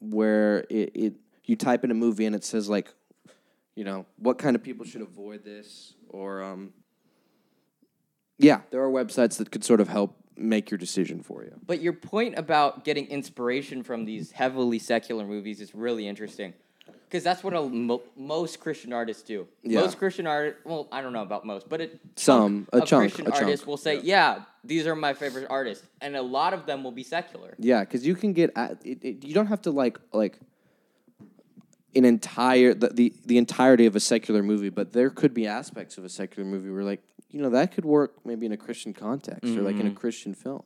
where 0.00 0.64
it, 0.70 0.90
it 0.94 1.14
you 1.44 1.56
type 1.56 1.84
in 1.84 1.90
a 1.90 1.94
movie 1.94 2.26
and 2.26 2.34
it 2.34 2.44
says 2.44 2.68
like, 2.68 2.92
you 3.74 3.84
know, 3.84 4.04
what 4.18 4.38
kind 4.38 4.56
of 4.56 4.62
people 4.62 4.84
should 4.84 5.00
avoid 5.02 5.44
this, 5.44 5.94
or 6.08 6.42
um, 6.42 6.72
yeah, 8.38 8.60
there 8.70 8.82
are 8.82 8.90
websites 8.90 9.38
that 9.38 9.50
could 9.50 9.64
sort 9.64 9.80
of 9.80 9.88
help 9.88 10.16
make 10.36 10.70
your 10.70 10.76
decision 10.78 11.22
for 11.22 11.42
you. 11.44 11.58
But 11.66 11.80
your 11.80 11.94
point 11.94 12.38
about 12.38 12.84
getting 12.84 13.06
inspiration 13.06 13.82
from 13.82 14.04
these 14.04 14.32
heavily 14.32 14.78
secular 14.78 15.24
movies 15.26 15.60
is 15.60 15.74
really 15.74 16.06
interesting. 16.06 16.52
Because 17.08 17.22
that's 17.22 17.44
what 17.44 17.54
a 17.54 17.62
mo- 17.62 18.02
most 18.16 18.58
Christian 18.58 18.92
artists 18.92 19.22
do. 19.22 19.46
Yeah. 19.62 19.80
Most 19.80 19.98
Christian 19.98 20.26
artists, 20.26 20.60
well, 20.64 20.88
I 20.90 21.02
don't 21.02 21.12
know 21.12 21.22
about 21.22 21.46
most, 21.46 21.68
but 21.68 21.80
a 21.80 21.90
Some, 22.16 22.66
chunk 22.66 22.68
a 22.72 22.76
of 22.82 22.88
chunk, 22.88 23.02
Christian 23.02 23.26
a 23.26 23.30
chunk, 23.30 23.42
artists 23.44 23.66
will 23.66 23.76
say, 23.76 24.00
yeah. 24.00 24.42
these 24.64 24.86
are 24.88 24.96
my 24.96 25.14
favorite 25.14 25.46
artists," 25.48 25.86
and 26.00 26.16
a 26.16 26.22
lot 26.22 26.52
of 26.52 26.66
them 26.66 26.82
will 26.82 26.90
be 26.90 27.04
secular. 27.04 27.54
Yeah, 27.58 27.80
because 27.80 28.04
you 28.04 28.16
can 28.16 28.32
get 28.32 28.50
at 28.56 28.84
it, 28.84 29.04
it, 29.04 29.24
you 29.24 29.34
don't 29.34 29.46
have 29.46 29.62
to 29.62 29.70
like 29.70 29.98
like 30.12 30.40
an 31.94 32.04
entire 32.04 32.74
the, 32.74 32.88
the 32.88 33.14
the 33.24 33.38
entirety 33.38 33.86
of 33.86 33.94
a 33.94 34.00
secular 34.00 34.42
movie, 34.42 34.70
but 34.70 34.92
there 34.92 35.10
could 35.10 35.32
be 35.32 35.46
aspects 35.46 35.98
of 35.98 36.04
a 36.04 36.08
secular 36.08 36.48
movie 36.48 36.70
where 36.70 36.84
like 36.84 37.02
you 37.30 37.40
know 37.40 37.50
that 37.50 37.72
could 37.72 37.84
work 37.84 38.14
maybe 38.24 38.46
in 38.46 38.52
a 38.52 38.56
Christian 38.56 38.92
context 38.92 39.44
or 39.56 39.62
like 39.62 39.76
in 39.76 39.82
a 39.82 39.84
mm-hmm. 39.84 39.94
Christian 39.94 40.34
film. 40.34 40.64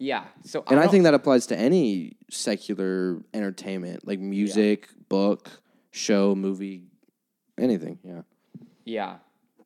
Yeah. 0.00 0.24
So 0.44 0.64
And 0.66 0.78
I, 0.78 0.82
don't- 0.82 0.90
think 0.90 1.04
that 1.04 1.14
applies 1.14 1.46
to 1.48 1.58
any 1.58 2.16
secular 2.30 3.22
entertainment, 3.34 4.06
like 4.06 4.18
music, 4.18 4.88
book, 5.10 5.50
show, 5.90 6.34
movie, 6.34 6.82
anything. 7.58 7.98
Yeah. 8.02 8.22
Yeah. 8.84 9.16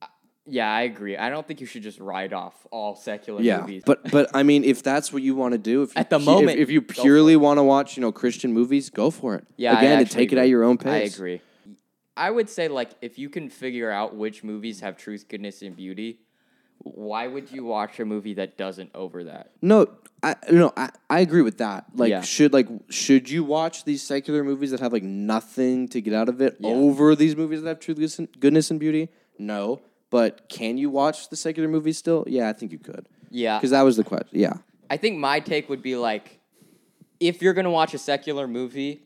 Uh, 0.02 0.06
Yeah, 0.46 0.70
I 0.70 0.82
agree. 0.82 1.16
I 1.16 1.30
don't 1.30 1.46
think 1.46 1.60
you 1.60 1.66
should 1.66 1.82
just 1.82 1.98
write 2.00 2.32
off 2.32 2.66
all 2.70 2.94
secular 2.96 3.40
Yeah, 3.42 3.60
movies. 3.60 3.82
but 3.87 4.10
but 4.10 4.30
I 4.34 4.42
mean, 4.42 4.64
if 4.64 4.82
that's 4.82 5.12
what 5.12 5.22
you 5.22 5.34
want 5.34 5.52
to 5.52 5.58
do, 5.58 5.82
if 5.82 5.90
you 5.94 6.00
At 6.00 6.10
the 6.10 6.18
moment, 6.18 6.58
if, 6.58 6.64
if 6.64 6.70
you 6.70 6.82
purely 6.82 7.37
want 7.37 7.58
to 7.58 7.62
watch, 7.62 7.96
you 7.96 8.00
know, 8.02 8.12
Christian 8.12 8.52
movies, 8.52 8.90
go 8.90 9.10
for 9.10 9.34
it. 9.37 9.44
yeah, 9.56 9.78
again, 9.78 9.98
to 10.04 10.04
take 10.04 10.32
it 10.32 10.38
at 10.38 10.48
your 10.48 10.64
own 10.64 10.76
pace. 10.78 10.92
I 10.92 10.96
agree. 11.14 11.40
I 12.16 12.30
would 12.30 12.48
say 12.48 12.68
like 12.68 12.90
if 13.00 13.18
you 13.18 13.28
can 13.28 13.48
figure 13.48 13.90
out 13.90 14.14
which 14.14 14.44
movies 14.44 14.80
have 14.80 14.96
truth, 14.96 15.26
goodness, 15.28 15.62
and 15.62 15.74
beauty, 15.76 16.18
why 16.78 17.26
would 17.26 17.50
you 17.50 17.64
watch 17.64 17.98
a 18.00 18.04
movie 18.04 18.34
that 18.34 18.56
doesn't 18.58 18.90
over 18.94 19.24
that? 19.24 19.50
No, 19.62 19.87
I 20.22 20.34
no, 20.50 20.72
I, 20.76 20.90
I 21.08 21.20
agree 21.20 21.42
with 21.42 21.58
that. 21.58 21.87
Like, 21.94 22.10
Yeah. 22.10 22.20
should 22.22 22.52
like 22.52 22.68
should 22.90 23.30
you 23.30 23.44
watch 23.44 23.84
these 23.84 24.02
secular 24.02 24.44
movies 24.44 24.70
that 24.70 24.80
have 24.80 24.92
like 24.92 25.02
nothing 25.02 25.88
to 25.88 26.00
get 26.00 26.12
out 26.14 26.28
of 26.28 26.40
it 26.40 26.56
Yeah. 26.60 26.70
over 26.70 27.14
these 27.14 27.37
movies 27.37 27.62
that 27.62 27.68
have 27.68 27.80
truth, 27.80 27.96
goodness, 27.96 28.18
and- 28.18 28.40
goodness 28.40 28.70
and 28.70 28.78
beauty? 28.80 29.08
No, 29.38 29.80
but 30.10 30.48
can 30.48 30.76
you 30.78 30.90
watch 30.90 31.28
the 31.30 31.37
secular 31.37 31.68
movies 31.68 31.98
still? 31.98 32.24
Yeah, 32.26 32.48
I 32.48 32.52
think 32.52 32.72
you 32.72 32.78
could. 32.78 33.06
Yeah. 33.30 33.58
because 33.58 33.70
that 33.70 33.82
was 33.82 33.96
the 33.96 34.04
question. 34.04 34.28
Yeah, 34.38 34.54
I 34.90 34.96
think 34.96 35.18
my 35.18 35.40
take 35.40 35.68
would 35.68 35.82
be 35.82 35.96
like, 35.96 36.38
if 37.20 37.40
you're 37.42 37.54
gonna 37.54 37.70
watch 37.70 37.94
a 37.94 37.98
secular 37.98 38.46
movie, 38.46 39.02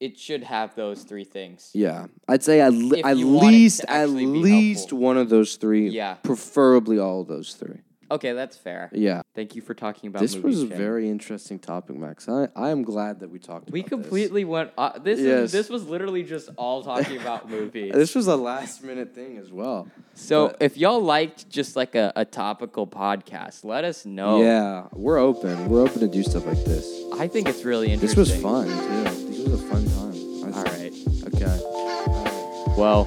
it 0.00 0.18
should 0.18 0.42
have 0.42 0.74
those 0.74 1.02
three 1.04 1.24
things. 1.24 1.70
yeah. 1.72 2.06
I'd 2.28 2.42
say 2.42 2.60
at, 2.60 2.72
le- 2.74 2.98
If 2.98 3.06
at 3.06 3.16
you 3.16 3.28
want 3.28 3.46
it 3.46 3.50
to 3.50 3.56
least 3.56 3.80
at 3.82 3.88
actually 3.90 4.26
be 4.26 4.38
least 4.38 4.80
helpful. 4.80 4.98
one 4.98 5.16
of 5.16 5.28
those 5.28 5.56
three. 5.56 5.88
Yeah. 5.88 6.14
preferably 6.22 6.98
all 6.98 7.20
of 7.22 7.28
those 7.28 7.54
three. 7.54 7.80
Okay, 8.10 8.32
that's 8.34 8.54
fair. 8.56 8.90
Yeah. 8.92 9.22
Thank 9.34 9.56
you 9.56 9.62
for 9.62 9.72
talking 9.72 10.08
about 10.08 10.20
This 10.20 10.36
movies. 10.36 10.56
was 10.60 10.64
a 10.64 10.68
Shane. 10.68 10.76
very 10.78 11.08
interesting 11.08 11.58
topic, 11.58 11.96
Max. 11.96 12.28
I, 12.28 12.48
I 12.54 12.68
am 12.68 12.82
glad 12.82 13.20
that 13.20 13.30
we 13.30 13.38
talked 13.38 13.70
We 13.70 13.80
about 13.80 13.90
this. 13.90 13.98
completely 14.00 14.44
went. 14.44 14.72
Uh, 14.76 14.98
this 14.98 15.18
Yes. 15.20 15.44
is 15.44 15.52
this 15.52 15.68
was 15.70 15.86
literally 15.88 16.22
just 16.22 16.50
all 16.56 16.82
talking 16.82 17.16
about 17.18 17.48
movies. 17.58 17.92
This 17.94 18.14
was 18.14 18.26
a 18.26 18.36
last 18.36 18.84
minute 18.84 19.14
thing 19.14 19.38
as 19.38 19.50
well. 19.50 19.88
So 20.12 20.48
But- 20.48 20.56
if 20.60 20.76
y'all 20.76 21.00
liked 21.02 21.48
just 21.48 21.76
like 21.76 21.94
a, 21.94 22.12
a 22.14 22.26
topical 22.26 22.86
podcast, 22.86 23.64
let 23.64 23.84
us 23.84 24.04
know. 24.04 24.42
Yeah, 24.42 24.88
we're 24.92 25.18
open. 25.18 25.68
We're 25.70 25.80
open 25.82 26.00
to 26.00 26.08
do 26.08 26.22
stuff 26.22 26.44
like 26.46 26.62
this. 26.64 26.86
I 27.18 27.26
think 27.26 27.48
it's 27.48 27.64
really 27.64 27.90
interesting. 27.90 28.22
This 28.22 28.34
interesting. 28.34 28.66
was 28.68 29.04
fun 29.06 29.14
too. 29.16 29.23
Was 29.54 29.62
a 29.62 29.66
fun 29.68 29.84
time. 29.86 30.52
I 30.52 30.58
All 30.58 30.64
Okay. 31.28 32.74
Well, 32.76 33.06